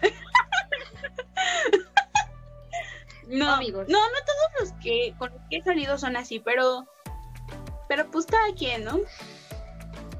No, 3.28 3.54
Amigos. 3.54 3.86
no, 3.88 3.98
no 3.98 4.14
todos 4.26 4.60
los 4.70 4.82
que 4.82 5.14
con 5.18 5.30
los 5.30 5.40
que 5.50 5.58
he 5.58 5.62
salido 5.62 5.98
son 5.98 6.16
así, 6.16 6.40
pero. 6.40 6.86
Pero 7.88 8.10
pues 8.10 8.26
cada 8.26 8.52
quien, 8.54 8.84
¿no? 8.84 8.98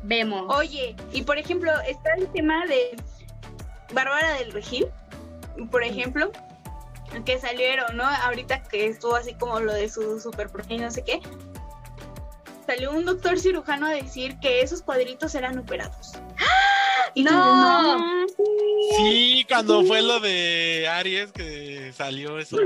Vemos. 0.03 0.45
Oye, 0.55 0.95
y 1.13 1.23
por 1.23 1.39
ejemplo, 1.39 1.71
está 1.87 2.15
el 2.15 2.27
tema 2.33 2.65
de 2.67 2.97
Bárbara 3.93 4.35
del 4.35 4.53
Regil, 4.53 4.89
por 5.71 5.83
ejemplo, 5.83 6.31
que 7.25 7.39
salieron, 7.39 7.97
¿no? 7.97 8.05
Ahorita 8.05 8.63
que 8.63 8.87
estuvo 8.87 9.17
así 9.17 9.35
como 9.35 9.61
lo 9.61 9.73
de 9.73 9.89
su 9.89 10.21
super 10.21 10.51
y 10.69 10.79
no 10.79 10.91
sé 10.91 11.03
qué. 11.05 11.21
Salió 12.67 12.91
un 12.93 13.05
doctor 13.07 13.39
cirujano 13.39 13.87
a 13.87 13.91
decir 13.91 14.39
que 14.41 14.61
esos 14.61 14.83
cuadritos 14.83 15.35
eran 15.35 15.59
operados. 15.59 16.13
Y 17.15 17.25
tú 17.25 17.33
No. 17.33 17.41
dices, 17.41 17.97
no, 17.97 18.27
Sí, 18.97 19.45
cuando 19.49 19.85
fue 19.85 20.03
lo 20.03 20.21
de 20.21 20.89
Aries 20.89 21.33
que 21.33 21.93
salió 21.97 22.39
eso, 22.39 22.57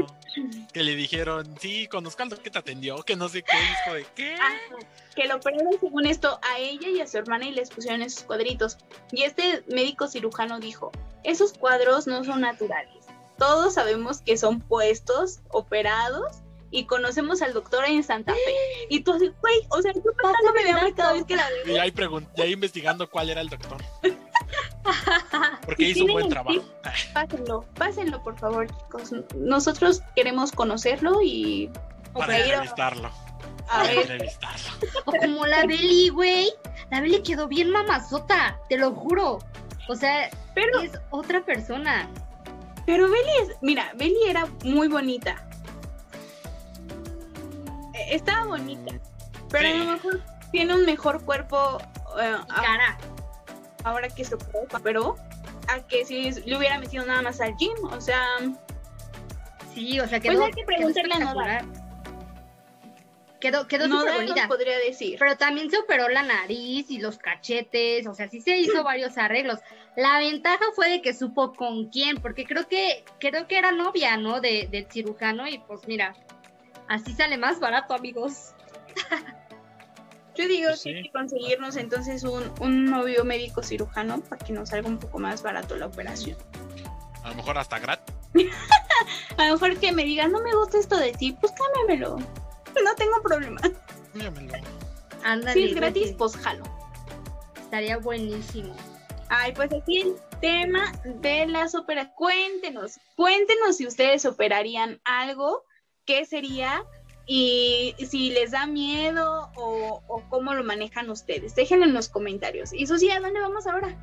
que 0.73 0.83
le 0.83 0.95
dijeron, 0.95 1.57
sí, 1.61 1.87
conozco 1.89 2.23
al 2.23 2.29
doctor 2.29 2.45
que 2.45 2.51
te 2.51 2.59
atendió, 2.59 3.03
que 3.03 3.17
no 3.17 3.29
sé 3.29 3.43
qué, 3.43 3.59
como 3.85 3.97
de 3.97 4.07
qué. 4.15 4.35
Ajá, 4.35 4.77
que 5.15 5.27
lo 5.27 5.37
operaron 5.37 5.79
según 5.81 6.07
esto 6.07 6.39
a 6.43 6.59
ella 6.59 6.89
y 6.89 7.01
a 7.01 7.07
su 7.07 7.19
hermana 7.19 7.47
y 7.47 7.53
les 7.53 7.71
pusieron 7.71 8.03
esos 8.03 8.25
cuadritos. 8.25 8.79
Y 9.11 9.23
este 9.23 9.63
médico 9.69 10.09
cirujano 10.09 10.59
dijo, 10.59 10.93
esos 11.25 11.53
cuadros 11.53 12.07
no 12.07 12.25
son 12.25 12.41
naturales. 12.41 13.07
Todos 13.39 13.75
sabemos 13.75 14.23
que 14.23 14.37
son 14.37 14.61
puestos, 14.61 15.41
operados 15.51 16.39
y 16.71 16.85
conocemos 16.87 17.43
al 17.43 17.53
doctor 17.53 17.85
en 17.85 18.03
Santa 18.03 18.33
Fe. 18.33 18.87
Y 18.89 19.01
tú 19.01 19.13
así, 19.13 19.31
güey, 19.41 19.61
o 19.71 19.83
sea, 19.83 19.93
yo 19.93 20.03
pasándome 20.21 20.65
de 20.65 20.71
hambre 20.71 20.95
cada 20.95 21.13
vez 21.13 21.25
que 21.25 21.37
la 21.37 21.49
veo. 21.49 21.77
Y 21.77 21.79
ahí, 21.79 21.93
y 22.37 22.41
ahí 22.41 22.53
investigando 22.53 23.09
cuál 23.09 23.31
era 23.31 23.41
el 23.41 23.49
doctor. 23.49 23.79
Porque 25.64 25.85
hizo 25.85 26.05
un 26.05 26.12
buen 26.12 26.29
trabajo. 26.29 26.62
Pásenlo, 27.14 27.64
pásenlo, 27.75 28.23
por 28.23 28.38
favor, 28.38 28.66
chicos. 28.66 29.12
Nosotros 29.37 30.03
queremos 30.16 30.53
conocerlo 30.53 31.21
y. 31.23 31.71
Para 32.12 32.38
entrevistarlo. 32.38 33.11
A 33.68 33.83
ver. 33.85 33.99
entrevistarlo. 33.99 34.71
O 35.07 35.12
como 35.12 35.47
la 35.47 35.66
Beli, 35.66 36.09
güey. 36.09 36.51
La 36.90 37.01
Beli 37.01 37.23
quedó 37.23 37.49
bien 37.49 37.71
mamazota, 37.71 38.59
te 38.68 38.77
lo 38.77 38.92
juro. 38.92 39.38
O 39.88 39.95
sea, 39.95 40.31
pero 40.55 40.81
es 40.81 40.92
otra 41.11 41.45
persona. 41.45 42.09
Pero 42.87 43.09
Beli 43.09 43.31
es, 43.42 43.57
mira, 43.62 43.92
Beli 43.95 44.18
era 44.29 44.47
muy 44.64 44.88
bonita. 44.88 45.47
E, 47.95 48.14
estaba 48.14 48.47
bonita. 48.47 48.92
Pero 49.51 49.68
a 49.68 49.73
lo 49.73 49.92
mejor 49.92 50.23
tiene 50.51 50.75
un 50.75 50.85
mejor 50.85 51.25
cuerpo. 51.25 51.79
Eh, 52.21 52.37
cara. 52.49 52.99
Ahora 53.85 54.09
que 54.09 54.25
se 54.25 54.35
ocupa, 54.35 54.81
pero 54.83 55.16
a 55.68 55.81
que 55.87 56.05
si 56.05 56.31
le 56.33 56.57
hubiera 56.57 56.79
metido 56.79 57.05
nada 57.05 57.23
más 57.23 57.40
al 57.40 57.57
gym, 57.57 57.73
o 57.85 58.01
sea. 58.01 58.23
Sí, 59.75 59.99
o 60.01 60.07
sea, 60.07 60.21
que 60.21 60.31
pues 60.31 60.40
hay 60.40 60.53
que 60.53 60.64
preguntarle 60.64 61.14
a 61.14 61.18
Nodal. 61.18 61.83
Quedó, 63.40 63.66
quedó 63.66 63.88
súper 63.88 64.14
bonita. 64.14 64.47
podría 64.47 64.79
decir. 64.79 65.16
Pero 65.18 65.37
también 65.37 65.68
se 65.68 65.77
operó 65.77 66.09
la 66.09 66.23
nariz 66.23 66.88
y 66.90 66.99
los 66.99 67.18
cachetes, 67.18 68.07
o 68.07 68.14
sea, 68.14 68.29
sí 68.29 68.40
se 68.40 68.57
hizo 68.57 68.85
varios 68.85 69.18
arreglos. 69.18 69.59
La 69.97 70.18
ventaja 70.18 70.64
fue 70.77 70.88
de 70.88 71.03
que 71.03 71.12
supo 71.12 71.53
con 71.53 71.88
quién, 71.88 72.18
porque 72.18 72.45
creo 72.45 72.68
que, 72.68 73.05
creo 73.18 73.49
que 73.49 73.59
era 73.59 73.73
novia, 73.73 74.16
¿no? 74.16 74.40
De, 74.40 74.68
del 74.71 74.87
cirujano, 74.88 75.49
y 75.49 75.59
pues 75.59 75.88
mira, 75.88 76.14
así 76.88 77.12
sale 77.14 77.37
más 77.37 77.59
barato, 77.59 77.95
amigos. 77.95 78.55
Yo 80.35 80.49
digo 80.49 80.68
pues 80.68 80.83
que 80.83 80.97
hay 80.97 81.03
que 81.03 81.11
conseguirnos 81.11 81.77
entonces 81.77 82.23
un, 82.25 82.51
un 82.61 82.87
novio 82.87 83.25
médico 83.25 83.62
cirujano 83.62 84.21
para 84.21 84.45
que 84.45 84.53
nos 84.53 84.71
salga 84.71 84.88
un 84.88 84.99
poco 84.99 85.18
más 85.18 85.42
barato 85.42 85.77
la 85.77 85.87
operación. 85.87 86.37
A 87.23 87.31
lo 87.31 87.35
mejor 87.37 87.59
hasta 87.59 87.79
gratis. 87.79 88.14
a 89.37 89.47
lo 89.47 89.53
mejor 89.55 89.77
que 89.79 89.92
me 89.92 90.05
digan, 90.05 90.33
no 90.33 90.40
me 90.40 90.55
gusta 90.55 90.79
esto 90.79 90.97
de 90.97 91.12
ti, 91.12 91.37
pues 91.40 91.53
cámbiamelo. 91.53 92.16
no 92.16 92.95
tengo 92.97 93.23
problema. 93.23 93.61
Si 95.53 95.64
es 95.64 95.75
gratis, 95.75 96.14
pues 96.16 96.37
jalo. 96.37 96.64
Estaría 97.57 97.99
buenísimo. 97.99 98.75
Ay, 99.29 99.53
pues 99.53 99.73
aquí 99.73 100.01
el 100.01 100.16
tema 100.40 100.92
de 101.05 101.47
las 101.47 101.75
óperas. 101.75 102.09
Cuéntenos, 102.16 102.99
cuéntenos 103.16 103.77
si 103.77 103.87
ustedes 103.87 104.27
operarían 104.27 105.01
algo, 105.05 105.64
qué 106.05 106.27
sería 106.27 106.85
y 107.27 107.95
si 107.99 108.31
les 108.31 108.51
da 108.51 108.67
miedo 108.67 109.51
o, 109.55 110.03
o 110.07 110.23
cómo 110.29 110.55
lo 110.55 110.65
manejan 110.65 111.11
ustedes. 111.11 111.55
Déjenlo 111.55 111.85
en 111.85 111.95
los 111.95 112.09
comentarios. 112.09 112.73
Y 112.73 112.87
Susi, 112.87 113.11
¿a 113.11 113.21
dónde 113.21 113.41
vamos 113.41 113.67
ahora? 113.67 113.97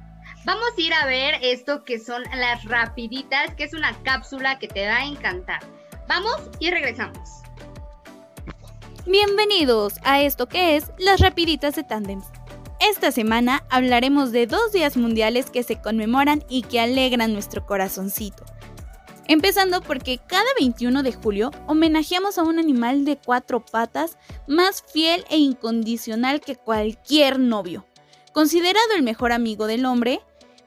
Vamos 0.45 0.69
a 0.77 0.81
ir 0.81 0.93
a 0.93 1.05
ver 1.05 1.35
esto 1.41 1.83
que 1.83 1.99
son 1.99 2.23
las 2.33 2.63
rapiditas, 2.63 3.53
que 3.55 3.65
es 3.65 3.73
una 3.73 3.95
cápsula 4.03 4.57
que 4.57 4.67
te 4.67 4.87
va 4.87 4.97
a 4.97 5.05
encantar. 5.05 5.59
Vamos 6.07 6.37
y 6.59 6.71
regresamos. 6.71 7.41
Bienvenidos 9.05 9.95
a 10.03 10.21
esto 10.21 10.47
que 10.47 10.75
es 10.75 10.91
las 10.97 11.19
rapiditas 11.19 11.75
de 11.75 11.83
Tandems. 11.83 12.25
Esta 12.79 13.11
semana 13.11 13.63
hablaremos 13.69 14.31
de 14.31 14.47
dos 14.47 14.71
días 14.71 14.95
mundiales 14.95 15.49
que 15.49 15.63
se 15.63 15.81
conmemoran 15.81 16.43
y 16.47 16.61
que 16.61 16.79
alegran 16.79 17.33
nuestro 17.33 17.65
corazoncito. 17.65 18.45
Empezando 19.29 19.81
porque 19.81 20.17
cada 20.17 20.47
21 20.59 21.03
de 21.03 21.13
julio 21.13 21.51
homenajeamos 21.67 22.39
a 22.39 22.43
un 22.43 22.57
animal 22.57 23.05
de 23.05 23.15
cuatro 23.15 23.63
patas 23.63 24.17
más 24.47 24.83
fiel 24.91 25.23
e 25.29 25.37
incondicional 25.37 26.41
que 26.41 26.55
cualquier 26.55 27.37
novio. 27.37 27.85
Considerado 28.33 28.95
el 28.97 29.03
mejor 29.03 29.31
amigo 29.31 29.67
del 29.67 29.85
hombre, 29.85 30.19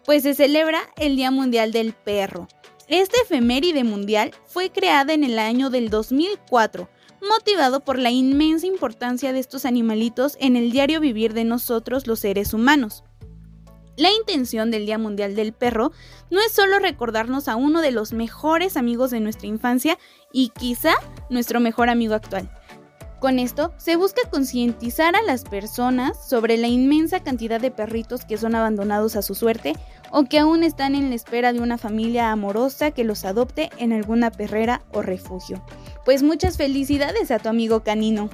pues 0.05 0.23
se 0.23 0.35
celebra 0.35 0.81
el 0.97 1.17
Día 1.17 1.33
Mundial 1.33 1.73
del 1.73 1.93
Perro. 1.93 2.47
Esta 2.87 3.17
efeméride 3.21 3.83
mundial 3.83 4.31
fue 4.47 4.71
creada 4.71 5.13
en 5.13 5.25
el 5.25 5.41
año 5.41 5.69
del 5.69 5.91
2004 5.91 6.89
motivado 7.29 7.81
por 7.81 7.99
la 7.99 8.11
inmensa 8.11 8.67
importancia 8.67 9.33
de 9.33 9.39
estos 9.39 9.65
animalitos 9.65 10.37
en 10.41 10.57
el 10.57 10.71
diario 10.71 11.01
vivir 11.01 11.35
de 11.35 11.45
nosotros 11.45 12.07
los 12.07 12.21
seres 12.21 12.53
humanos. 12.53 13.05
La 13.97 14.11
intención 14.11 14.71
del 14.71 14.87
Día 14.87 14.97
Mundial 14.97 15.35
del 15.35 15.53
Perro 15.53 15.93
no 16.31 16.41
es 16.41 16.53
solo 16.53 16.79
recordarnos 16.79 17.49
a 17.49 17.57
uno 17.57 17.83
de 17.83 17.91
los 17.91 18.13
mejores 18.13 18.77
amigos 18.77 19.11
de 19.11 19.21
nuestra 19.21 19.49
infancia 19.49 19.99
y 20.33 20.49
quizá 20.49 20.95
nuestro 21.29 21.61
mejor 21.61 21.91
amigo 21.91 22.15
actual. 22.15 22.51
Con 23.21 23.39
esto 23.39 23.73
se 23.77 23.95
busca 23.95 24.23
concientizar 24.31 25.15
a 25.15 25.23
las 25.23 25.45
personas 25.45 26.29
sobre 26.29 26.57
la 26.57 26.67
inmensa 26.67 27.23
cantidad 27.23 27.61
de 27.61 27.71
perritos 27.71 28.25
que 28.25 28.37
son 28.37 28.57
abandonados 28.57 29.15
a 29.15 29.23
su 29.23 29.37
suerte 29.37 29.75
o 30.11 30.25
que 30.25 30.41
aún 30.41 30.65
están 30.65 30.95
en 30.95 31.11
la 31.11 31.15
espera 31.15 31.53
de 31.53 31.61
una 31.61 31.79
familia 31.79 32.33
amorosa 32.33 32.91
que 32.91 33.05
los 33.05 33.25
adopte 33.25 33.71
en 33.79 33.93
alguna 33.93 34.33
perrera 34.33 34.83
o 34.91 35.03
refugio. 35.03 35.65
Pues 36.05 36.23
muchas 36.23 36.57
felicidades 36.57 37.31
a 37.31 37.39
tu 37.39 37.49
amigo 37.49 37.85
canino. 37.85 38.29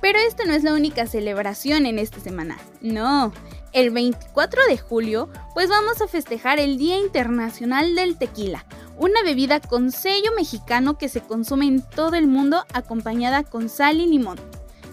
Pero 0.00 0.18
esta 0.18 0.44
no 0.44 0.54
es 0.54 0.64
la 0.64 0.72
única 0.72 1.06
celebración 1.06 1.86
en 1.86 1.98
esta 1.98 2.20
semana. 2.20 2.58
No, 2.80 3.32
el 3.72 3.90
24 3.90 4.62
de 4.68 4.78
julio, 4.78 5.28
pues 5.54 5.68
vamos 5.68 6.00
a 6.02 6.08
festejar 6.08 6.58
el 6.58 6.78
Día 6.78 6.98
Internacional 6.98 7.94
del 7.94 8.16
Tequila, 8.16 8.66
una 8.98 9.22
bebida 9.22 9.60
con 9.60 9.90
sello 9.90 10.30
mexicano 10.36 10.98
que 10.98 11.08
se 11.08 11.22
consume 11.22 11.66
en 11.66 11.82
todo 11.82 12.16
el 12.16 12.26
mundo 12.26 12.64
acompañada 12.72 13.44
con 13.44 13.68
sal 13.68 14.00
y 14.00 14.06
limón. 14.06 14.38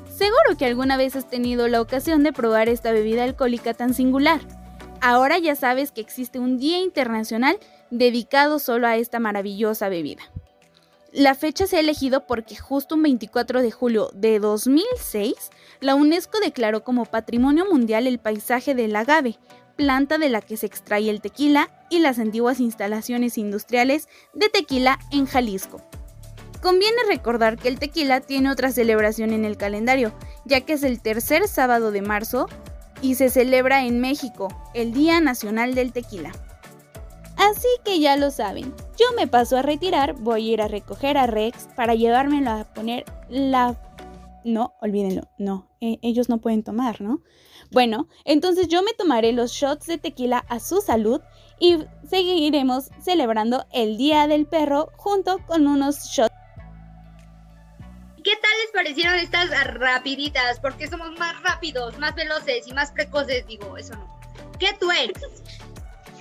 Seguro 0.10 0.58
que 0.58 0.66
alguna 0.66 0.98
vez 0.98 1.16
has 1.16 1.30
tenido 1.30 1.68
la 1.68 1.82
ocasión 1.82 2.24
de 2.24 2.34
probar 2.34 2.70
esta 2.70 2.92
bebida 2.92 3.24
alcohólica 3.24 3.74
tan 3.74 3.94
singular. 3.94 4.42
Ahora 5.02 5.38
ya 5.40 5.56
sabes 5.56 5.92
que 5.92 6.02
existe 6.02 6.40
un 6.40 6.58
Día 6.58 6.80
Internacional 6.80 7.58
dedicado 7.90 8.60
solo 8.60 8.88
a 8.88 8.98
esta 8.98 9.20
maravillosa 9.20 9.88
bebida. 9.88 10.24
La 11.12 11.34
fecha 11.34 11.66
se 11.66 11.78
ha 11.78 11.80
elegido 11.80 12.28
porque 12.28 12.56
justo 12.56 12.94
un 12.94 13.02
24 13.02 13.64
de 13.64 13.72
julio 13.72 14.12
de 14.14 14.38
2006, 14.38 15.34
la 15.80 15.96
UNESCO 15.96 16.40
declaró 16.40 16.84
como 16.84 17.06
Patrimonio 17.06 17.66
Mundial 17.66 18.06
el 18.06 18.20
paisaje 18.20 18.76
del 18.76 18.96
agave, 18.96 19.40
planta 19.76 20.20
de 20.20 20.30
la 20.30 20.42
que 20.42 20.56
se 20.56 20.68
extrae 20.68 21.10
el 21.10 21.20
tequila 21.20 21.72
y 21.90 22.00
las 22.00 22.20
antiguas 22.20 22.60
instalaciones 22.60 23.40
industriales 23.40 24.08
de 24.36 24.50
tequila 24.50 25.00
en 25.12 25.26
Jalisco. 25.26 25.82
Conviene 26.62 26.98
recordar 27.08 27.58
que 27.58 27.70
el 27.70 27.80
tequila 27.80 28.22
tiene 28.22 28.52
otra 28.52 28.72
celebración 28.72 29.34
en 29.34 29.46
el 29.46 29.58
calendario, 29.58 30.14
ya 30.46 30.62
que 30.62 30.74
es 30.74 30.84
el 30.84 31.02
tercer 31.02 31.48
sábado 31.48 31.92
de 31.92 32.04
marzo 32.04 32.48
y 33.02 33.16
se 33.16 33.30
celebra 33.30 33.84
en 33.86 34.00
México, 34.00 34.50
el 34.76 34.94
Día 34.94 35.22
Nacional 35.22 35.74
del 35.74 35.92
Tequila. 35.92 36.34
Así 37.40 37.70
que 37.86 38.02
ya 38.02 38.18
lo 38.18 38.32
saben, 38.32 38.76
yo 38.98 39.06
me 39.16 39.26
paso 39.26 39.56
a 39.56 39.62
retirar, 39.62 40.14
voy 40.16 40.50
a 40.50 40.54
ir 40.54 40.62
a 40.62 40.68
recoger 40.68 41.18
a 41.18 41.26
Rex 41.26 41.70
para 41.74 41.96
llevármelo 41.96 42.52
a 42.52 42.66
poner 42.66 43.06
la... 43.30 43.80
No, 44.44 44.76
olvídenlo, 44.82 45.24
no, 45.38 45.70
e, 45.80 46.00
ellos 46.02 46.28
no 46.28 46.40
pueden 46.40 46.64
tomar, 46.64 47.00
¿no? 47.00 47.22
Bueno, 47.72 48.10
entonces 48.26 48.68
yo 48.68 48.84
me 48.84 48.94
tomaré 48.94 49.32
los 49.32 49.52
shots 49.52 49.86
de 49.86 49.98
tequila 49.98 50.40
a 50.50 50.60
su 50.60 50.82
salud 50.82 51.22
y 51.60 51.78
seguiremos 52.10 52.90
celebrando 53.02 53.66
el 53.72 53.96
Día 53.96 54.28
del 54.28 54.46
Perro 54.46 54.90
junto 54.98 55.40
con 55.46 55.66
unos 55.66 56.10
shots 56.10 56.36
¿Qué 58.22 58.36
tal 58.36 58.52
les 58.64 58.72
parecieron 58.74 59.16
estas 59.16 59.50
rapiditas? 59.76 60.60
Porque 60.60 60.88
somos 60.88 61.18
más 61.18 61.42
rápidos, 61.42 61.98
más 62.00 62.16
veloces 62.16 62.68
y 62.68 62.74
más 62.74 62.92
precoces, 62.92 63.48
digo, 63.48 63.78
eso 63.78 63.94
no. 63.96 64.20
¿Qué 64.60 64.76
tú 64.78 64.92
eres? 64.92 65.18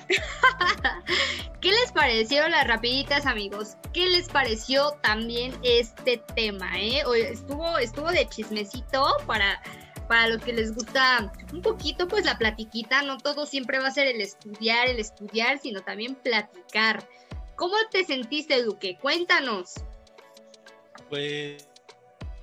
¿Qué 1.60 1.70
les 1.70 1.92
parecieron 1.92 2.50
las 2.50 2.66
rapiditas, 2.66 3.26
amigos? 3.26 3.76
¿Qué 3.92 4.06
les 4.06 4.28
pareció 4.28 4.92
también 5.02 5.58
este 5.62 6.22
tema, 6.34 6.78
eh? 6.78 7.02
Estuvo, 7.30 7.78
estuvo 7.78 8.10
de 8.10 8.28
chismecito 8.28 9.16
para, 9.26 9.60
para 10.08 10.28
los 10.28 10.42
que 10.42 10.52
les 10.52 10.74
gusta 10.74 11.32
un 11.52 11.62
poquito, 11.62 12.06
pues 12.06 12.24
la 12.24 12.38
platiquita. 12.38 13.02
No 13.02 13.18
todo 13.18 13.46
siempre 13.46 13.78
va 13.80 13.88
a 13.88 13.92
ser 13.92 14.06
el 14.06 14.20
estudiar, 14.20 14.88
el 14.88 15.00
estudiar, 15.00 15.58
sino 15.58 15.80
también 15.82 16.14
platicar. 16.14 17.06
¿Cómo 17.56 17.74
te 17.90 18.04
sentiste, 18.04 18.62
Duque? 18.62 18.96
Cuéntanos. 19.00 19.74
Pues 21.08 21.68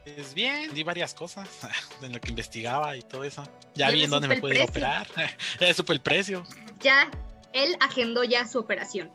pues 0.05 0.35
bien, 0.35 0.71
di 0.75 0.83
varias 0.83 1.15
cosas 1.15 1.49
en 2.03 2.13
lo 2.13 2.21
que 2.21 2.29
investigaba 2.29 2.95
y 2.95 3.01
todo 3.01 3.23
eso. 3.23 3.43
Ya, 3.73 3.89
vi 3.89 4.03
en 4.03 4.11
dónde 4.11 4.27
me 4.27 4.39
puede 4.39 4.61
operar. 4.61 5.07
ya 5.59 5.73
supe 5.73 5.93
el 5.93 6.01
precio. 6.01 6.43
Ya, 6.79 7.09
él 7.55 7.75
agendó 7.79 8.23
ya 8.23 8.45
su 8.47 8.59
operación. 8.59 9.09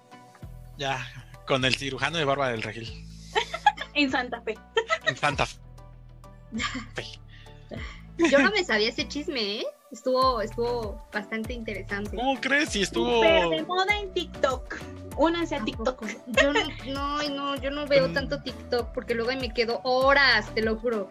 Ya, 0.78 1.06
con 1.46 1.64
el 1.64 1.76
cirujano 1.76 2.18
de 2.18 2.24
Barba 2.24 2.48
del 2.48 2.62
Regil. 2.62 3.06
en 3.94 4.10
Santa 4.10 4.40
Fe. 4.40 4.56
en 5.06 5.16
Santa 5.16 5.46
Fe. 5.46 5.58
Yo 8.18 8.38
no 8.40 8.50
me 8.50 8.64
sabía 8.64 8.88
ese 8.88 9.06
chisme, 9.06 9.60
¿eh? 9.60 9.66
Estuvo, 9.92 10.40
estuvo 10.40 11.06
bastante 11.12 11.52
interesante. 11.52 12.16
¿Cómo 12.16 12.40
crees? 12.40 12.70
Si 12.70 12.82
estuvo. 12.82 13.20
de 13.22 13.62
moda 13.62 13.98
en 13.98 14.12
TikTok. 14.12 14.76
Únanse 15.16 15.56
a 15.56 15.64
TikTok. 15.64 16.04
Yo 16.26 16.52
no, 16.52 16.60
no, 16.86 17.28
no, 17.28 17.56
yo 17.56 17.70
no 17.70 17.86
veo 17.86 18.10
tanto 18.12 18.42
TikTok 18.42 18.92
porque 18.94 19.14
luego 19.14 19.30
ahí 19.30 19.38
me 19.38 19.52
quedo 19.52 19.80
horas, 19.84 20.52
te 20.54 20.62
lo 20.62 20.76
juro. 20.76 21.10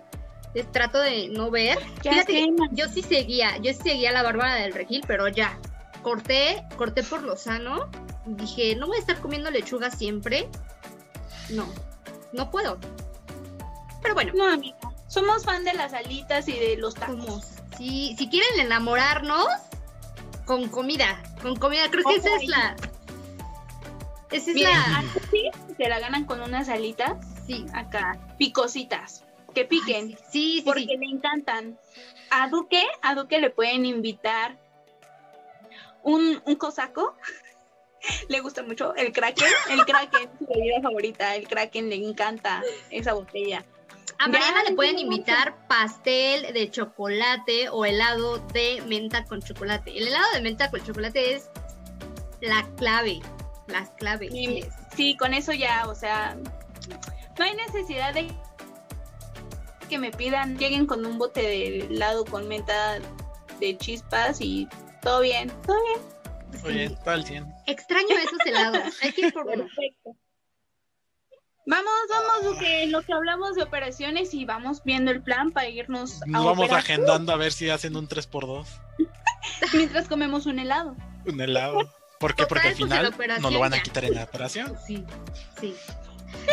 Les 0.55 0.71
trato 0.71 0.99
de 0.99 1.29
no 1.29 1.51
ver. 1.51 1.77
Fíjate, 2.01 2.47
yo 2.71 2.87
sí 2.87 3.01
seguía, 3.03 3.57
yo 3.57 3.71
sí 3.73 3.79
seguía 3.83 4.09
a 4.09 4.13
la 4.13 4.23
Bárbara 4.23 4.55
del 4.55 4.73
Regil, 4.73 5.03
pero 5.05 5.27
ya. 5.27 5.59
Corté, 6.01 6.63
corté 6.77 7.03
por 7.03 7.23
lo 7.23 7.35
sano. 7.35 7.89
Dije, 8.25 8.75
no 8.75 8.87
voy 8.87 8.97
a 8.97 8.99
estar 8.99 9.19
comiendo 9.19 9.51
lechuga 9.51 9.91
siempre. 9.91 10.47
No, 11.49 11.67
no 12.33 12.49
puedo. 12.51 12.77
Pero 14.01 14.13
bueno, 14.13 14.33
No, 14.35 14.47
amiga. 14.51 14.77
Somos 15.07 15.43
fan 15.43 15.63
de 15.63 15.73
las 15.73 15.93
alitas 15.93 16.47
y 16.47 16.53
de 16.53 16.77
los 16.77 16.93
tacos. 16.93 17.15
como 17.17 17.41
si, 17.77 18.15
si 18.17 18.29
quieren 18.29 18.59
enamorarnos, 18.59 19.47
con 20.45 20.69
comida. 20.69 21.21
Con 21.41 21.55
comida, 21.55 21.89
creo 21.89 22.03
que 22.05 22.15
esa 22.15 22.35
es 22.35 22.47
la. 22.47 22.75
Esa 24.31 24.49
es 24.51 24.55
Miren, 24.55 24.71
la. 24.73 25.03
sí 25.31 25.49
se 25.75 25.89
la 25.89 25.99
ganan 25.99 26.25
con 26.25 26.41
unas 26.41 26.69
alitas 26.69 27.17
Sí. 27.47 27.65
acá, 27.73 28.19
picositas, 28.37 29.23
que 29.55 29.65
piquen, 29.65 30.09
Ay, 30.09 30.13
sí, 30.15 30.21
sí, 30.31 30.55
sí. 30.57 30.61
porque 30.63 30.85
le 30.85 31.05
encantan. 31.11 31.79
A 32.29 32.47
Duque, 32.49 32.83
a 33.01 33.15
Duque 33.15 33.39
le 33.39 33.49
pueden 33.49 33.87
invitar 33.87 34.59
un, 36.03 36.41
un 36.45 36.55
cosaco. 36.55 37.15
le 38.29 38.39
gusta 38.39 38.63
mucho 38.63 38.95
el 38.95 39.11
Kraken, 39.11 39.47
el 39.71 39.85
Kraken, 39.85 40.29
su 40.39 40.45
bebida 40.45 40.81
favorita, 40.81 41.35
el 41.35 41.47
Kraken 41.47 41.89
le 41.89 41.95
encanta 41.95 42.63
esa 42.89 43.13
botella. 43.13 43.65
A 44.17 44.27
Mariana 44.27 44.63
Ya, 44.63 44.69
le 44.69 44.75
pueden 44.75 44.99
invitar 44.99 45.67
pastel 45.67 46.53
de 46.53 46.69
chocolate 46.69 47.69
o 47.69 47.85
helado 47.85 48.39
de 48.53 48.81
menta 48.85 49.23
con 49.23 49.41
chocolate. 49.41 49.97
El 49.97 50.07
helado 50.07 50.25
de 50.33 50.41
menta 50.41 50.69
con 50.69 50.83
chocolate 50.83 51.35
es 51.35 51.49
la 52.41 52.67
clave. 52.75 53.21
La 53.67 53.85
clave. 53.95 54.29
Sí, 54.29 54.45
sí 54.45 54.59
es. 54.59 54.67
Sí, 54.95 55.17
con 55.17 55.33
eso 55.33 55.53
ya, 55.53 55.87
o 55.87 55.95
sea, 55.95 56.35
no 57.37 57.45
hay 57.45 57.55
necesidad 57.55 58.13
de 58.13 58.27
que 59.87 59.97
me 59.97 60.11
pidan, 60.11 60.57
lleguen 60.57 60.85
con 60.85 61.05
un 61.05 61.17
bote 61.17 61.41
de 61.41 61.79
helado 61.85 62.25
con 62.25 62.47
menta 62.47 62.99
de 63.59 63.77
chispas 63.77 64.41
y 64.41 64.67
todo 65.01 65.21
bien, 65.21 65.49
todo 65.65 65.77
bien. 65.83 65.99
Oye, 66.65 66.97
tal 67.03 67.23
100. 67.25 67.45
Extraño 67.67 68.17
esos 68.17 68.39
helados. 68.45 68.93
Hay 69.01 69.11
que 69.13 69.27
ir 69.27 69.33
por 69.33 69.45
uno. 69.45 69.65
Perfecto. 69.65 70.15
Vamos, 71.65 71.93
vamos, 72.09 72.45
Duque, 72.55 72.83
en 72.83 72.91
lo 72.91 73.03
que 73.03 73.13
hablamos 73.13 73.55
de 73.55 73.61
operaciones 73.61 74.33
y 74.33 74.43
vamos 74.45 74.83
viendo 74.83 75.11
el 75.11 75.21
plan 75.21 75.51
para 75.51 75.69
irnos 75.69 76.19
Nos 76.25 76.41
a 76.41 76.45
vamos 76.45 76.65
operar 76.65 76.79
agendando 76.79 77.31
a 77.31 77.35
ver 77.35 77.51
si 77.51 77.69
hacen 77.69 77.95
un 77.95 78.07
3x2. 78.07 78.65
mientras 79.73 80.07
comemos 80.07 80.47
un 80.47 80.57
helado. 80.57 80.95
Un 81.27 81.39
helado. 81.39 81.87
¿Por 82.19 82.33
qué? 82.35 82.43
Total, 82.43 82.47
Porque 82.47 82.67
al 82.69 82.75
final 82.75 83.41
nos 83.41 83.53
lo 83.53 83.59
van 83.59 83.73
a 83.73 83.77
ya. 83.77 83.83
quitar 83.83 84.03
en 84.05 84.15
la 84.15 84.23
operación. 84.23 84.75
Sí, 84.85 85.05
sí. 85.61 85.75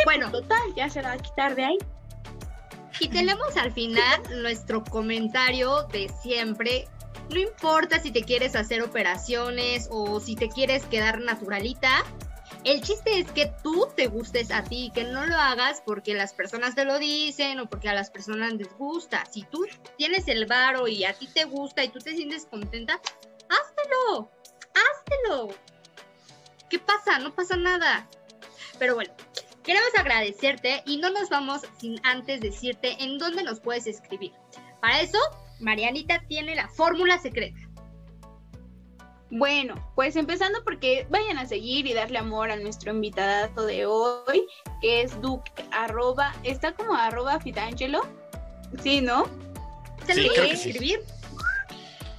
Bueno, 0.04 0.30
Total, 0.30 0.60
ya 0.76 0.90
se 0.90 1.00
la 1.02 1.08
va 1.08 1.14
a 1.14 1.18
quitar 1.18 1.54
de 1.54 1.64
ahí. 1.64 1.78
Y 3.00 3.08
tenemos 3.08 3.56
al 3.56 3.72
final 3.72 4.22
nuestro 4.42 4.84
comentario 4.84 5.84
de 5.84 6.10
siempre. 6.22 6.88
No 7.30 7.40
importa 7.40 8.00
si 8.00 8.10
te 8.10 8.22
quieres 8.22 8.54
hacer 8.56 8.82
operaciones 8.82 9.88
o 9.90 10.20
si 10.20 10.36
te 10.36 10.48
quieres 10.48 10.84
quedar 10.86 11.20
naturalita. 11.20 12.04
El 12.64 12.82
chiste 12.82 13.18
es 13.18 13.30
que 13.30 13.52
tú 13.62 13.88
te 13.96 14.08
gustes 14.08 14.50
a 14.50 14.64
ti, 14.64 14.90
que 14.94 15.04
no 15.04 15.26
lo 15.26 15.36
hagas 15.36 15.82
porque 15.84 16.14
las 16.14 16.32
personas 16.32 16.74
te 16.74 16.84
lo 16.84 16.98
dicen 16.98 17.60
o 17.60 17.68
porque 17.68 17.88
a 17.88 17.94
las 17.94 18.10
personas 18.10 18.52
les 18.54 18.72
gusta. 18.76 19.24
Si 19.30 19.42
tú 19.42 19.66
tienes 19.96 20.26
el 20.28 20.46
varo 20.46 20.88
y 20.88 21.04
a 21.04 21.12
ti 21.12 21.28
te 21.32 21.44
gusta 21.44 21.84
y 21.84 21.88
tú 21.88 21.98
te 21.98 22.14
sientes 22.14 22.46
contenta, 22.46 23.00
háztelo, 23.48 24.30
háztelo. 24.74 25.54
¿Qué 26.68 26.78
pasa? 26.78 27.18
No 27.18 27.34
pasa 27.34 27.56
nada. 27.56 28.08
Pero 28.78 28.96
bueno, 28.96 29.14
Queremos 29.66 29.90
agradecerte 29.98 30.84
y 30.86 30.98
no 30.98 31.10
nos 31.10 31.28
vamos 31.28 31.62
sin 31.80 31.98
antes 32.04 32.40
decirte 32.40 33.02
en 33.02 33.18
dónde 33.18 33.42
nos 33.42 33.58
puedes 33.58 33.88
escribir. 33.88 34.30
Para 34.80 35.00
eso, 35.00 35.18
Marianita 35.60 36.22
tiene 36.28 36.54
la 36.54 36.68
fórmula 36.68 37.18
secreta. 37.18 37.58
Bueno, 39.30 39.74
pues 39.96 40.14
empezando 40.14 40.62
porque 40.62 41.06
vayan 41.10 41.38
a 41.38 41.46
seguir 41.46 41.86
y 41.86 41.94
darle 41.94 42.18
amor 42.18 42.50
a 42.50 42.56
nuestro 42.56 42.92
invitado 42.92 43.66
de 43.66 43.84
hoy, 43.84 44.46
que 44.80 45.02
es 45.02 45.20
Duque, 45.20 45.50
arroba, 45.72 46.32
está 46.44 46.72
como 46.74 46.94
arroba 46.94 47.40
Fitangelo, 47.40 48.06
sí, 48.82 49.00
¿no? 49.00 49.24
¿Se 50.06 50.14
Sí, 50.14 50.28
lo 50.28 50.32
sí. 50.34 50.40
escribir? 50.50 51.00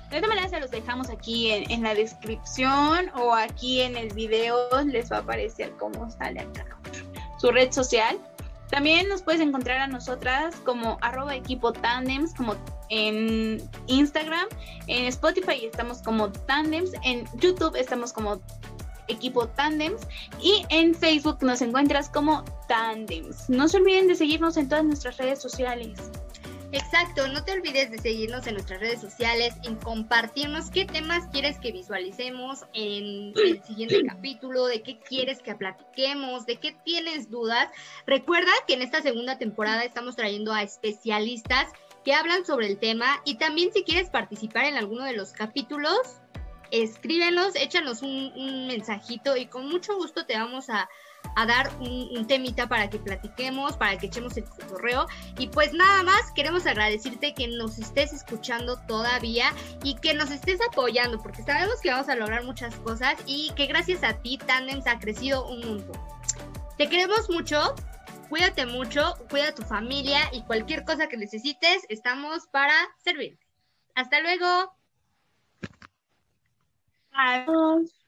De 0.09 0.17
esta 0.17 0.27
manera 0.27 0.49
se 0.49 0.59
los 0.59 0.69
dejamos 0.71 1.09
aquí 1.09 1.51
en, 1.51 1.69
en 1.71 1.83
la 1.83 1.93
descripción 1.93 3.09
o 3.15 3.33
aquí 3.33 3.81
en 3.81 3.95
el 3.95 4.13
video 4.13 4.57
les 4.85 5.09
va 5.11 5.17
a 5.17 5.19
aparecer 5.19 5.71
cómo 5.77 6.09
sale 6.11 6.41
acá 6.41 6.65
su 7.39 7.51
red 7.51 7.71
social. 7.71 8.17
También 8.69 9.07
nos 9.07 9.21
puedes 9.21 9.41
encontrar 9.41 9.79
a 9.79 9.87
nosotras 9.87 10.55
como 10.65 10.97
arroba 11.01 11.35
equipo 11.35 11.71
tandems, 11.71 12.33
como 12.33 12.55
en 12.89 13.61
Instagram, 13.87 14.47
en 14.87 15.05
Spotify 15.05 15.65
estamos 15.65 16.01
como 16.01 16.31
tandems, 16.31 16.91
en 17.03 17.25
YouTube 17.35 17.75
estamos 17.75 18.13
como 18.13 18.41
equipo 19.07 19.47
tandems 19.47 20.01
y 20.41 20.65
en 20.69 20.93
Facebook 20.93 21.37
nos 21.41 21.61
encuentras 21.61 22.09
como 22.09 22.43
tandems. 22.67 23.49
No 23.49 23.67
se 23.67 23.77
olviden 23.77 24.07
de 24.07 24.15
seguirnos 24.15 24.57
en 24.57 24.67
todas 24.67 24.83
nuestras 24.83 25.17
redes 25.17 25.41
sociales. 25.41 26.11
Exacto, 26.77 27.27
no 27.29 27.43
te 27.43 27.53
olvides 27.53 27.89
de 27.89 27.97
seguirnos 27.97 28.45
en 28.45 28.53
nuestras 28.53 28.79
redes 28.79 29.01
sociales, 29.01 29.55
en 29.63 29.77
compartirnos 29.77 30.69
qué 30.69 30.85
temas 30.85 31.25
quieres 31.31 31.57
que 31.57 31.71
visualicemos 31.71 32.65
en 32.73 33.33
el 33.35 33.63
siguiente 33.63 34.05
capítulo, 34.05 34.67
de 34.67 34.83
qué 34.83 34.99
quieres 34.99 35.41
que 35.41 35.55
platiquemos, 35.55 36.45
de 36.45 36.57
qué 36.59 36.77
tienes 36.85 37.31
dudas. 37.31 37.67
Recuerda 38.05 38.51
que 38.67 38.75
en 38.75 38.83
esta 38.83 39.01
segunda 39.01 39.39
temporada 39.39 39.83
estamos 39.85 40.15
trayendo 40.15 40.53
a 40.53 40.61
especialistas 40.61 41.67
que 42.05 42.13
hablan 42.13 42.45
sobre 42.45 42.67
el 42.67 42.77
tema 42.77 43.23
y 43.25 43.39
también 43.39 43.73
si 43.73 43.83
quieres 43.83 44.11
participar 44.11 44.65
en 44.65 44.77
alguno 44.77 45.03
de 45.03 45.13
los 45.13 45.31
capítulos, 45.31 45.97
escríbenos, 46.69 47.55
échanos 47.55 48.03
un, 48.03 48.31
un 48.35 48.67
mensajito 48.67 49.35
y 49.35 49.47
con 49.47 49.67
mucho 49.67 49.95
gusto 49.95 50.27
te 50.27 50.37
vamos 50.37 50.69
a, 50.69 50.87
a 51.37 51.45
dar 51.45 51.69
un, 51.79 52.17
un 52.17 52.25
temita 52.25 52.67
para 52.67 52.89
que 52.89 52.97
platiquemos, 52.97 53.77
para 53.77 53.95
que 53.99 54.07
echemos 54.07 54.35
el 54.37 54.45
correo. 54.45 55.05
Y 55.37 55.47
pues 55.47 55.71
nada 55.71 56.01
más, 56.01 56.31
queremos 56.31 56.65
agradecerte 56.65 57.35
que 57.35 57.47
nos 57.47 57.77
estés 57.77 58.11
escuchando 58.11 58.79
todavía 58.87 59.53
y 59.83 59.95
que 59.97 60.15
nos 60.15 60.31
estés 60.31 60.59
apoyando, 60.67 61.19
porque 61.21 61.43
sabemos 61.43 61.79
que 61.79 61.91
vamos 61.91 62.09
a 62.09 62.15
lograr 62.15 62.43
muchas 62.43 62.75
cosas 62.77 63.19
y 63.27 63.51
que 63.55 63.67
gracias 63.67 64.03
a 64.03 64.13
ti 64.13 64.39
Tandems 64.39 64.87
ha 64.87 64.97
crecido 64.97 65.47
un 65.47 65.59
mundo. 65.59 65.91
Te 66.75 66.89
queremos 66.89 67.29
mucho, 67.29 67.75
cuídate 68.29 68.65
mucho, 68.65 69.13
cuida 69.29 69.49
a 69.49 69.55
tu 69.55 69.61
familia 69.61 70.21
y 70.31 70.41
cualquier 70.41 70.85
cosa 70.85 71.07
que 71.07 71.17
necesites, 71.17 71.83
estamos 71.87 72.47
para 72.47 72.73
servir. 72.97 73.37
Hasta 73.93 74.21
luego. 74.21 74.73
Adiós. 77.11 78.07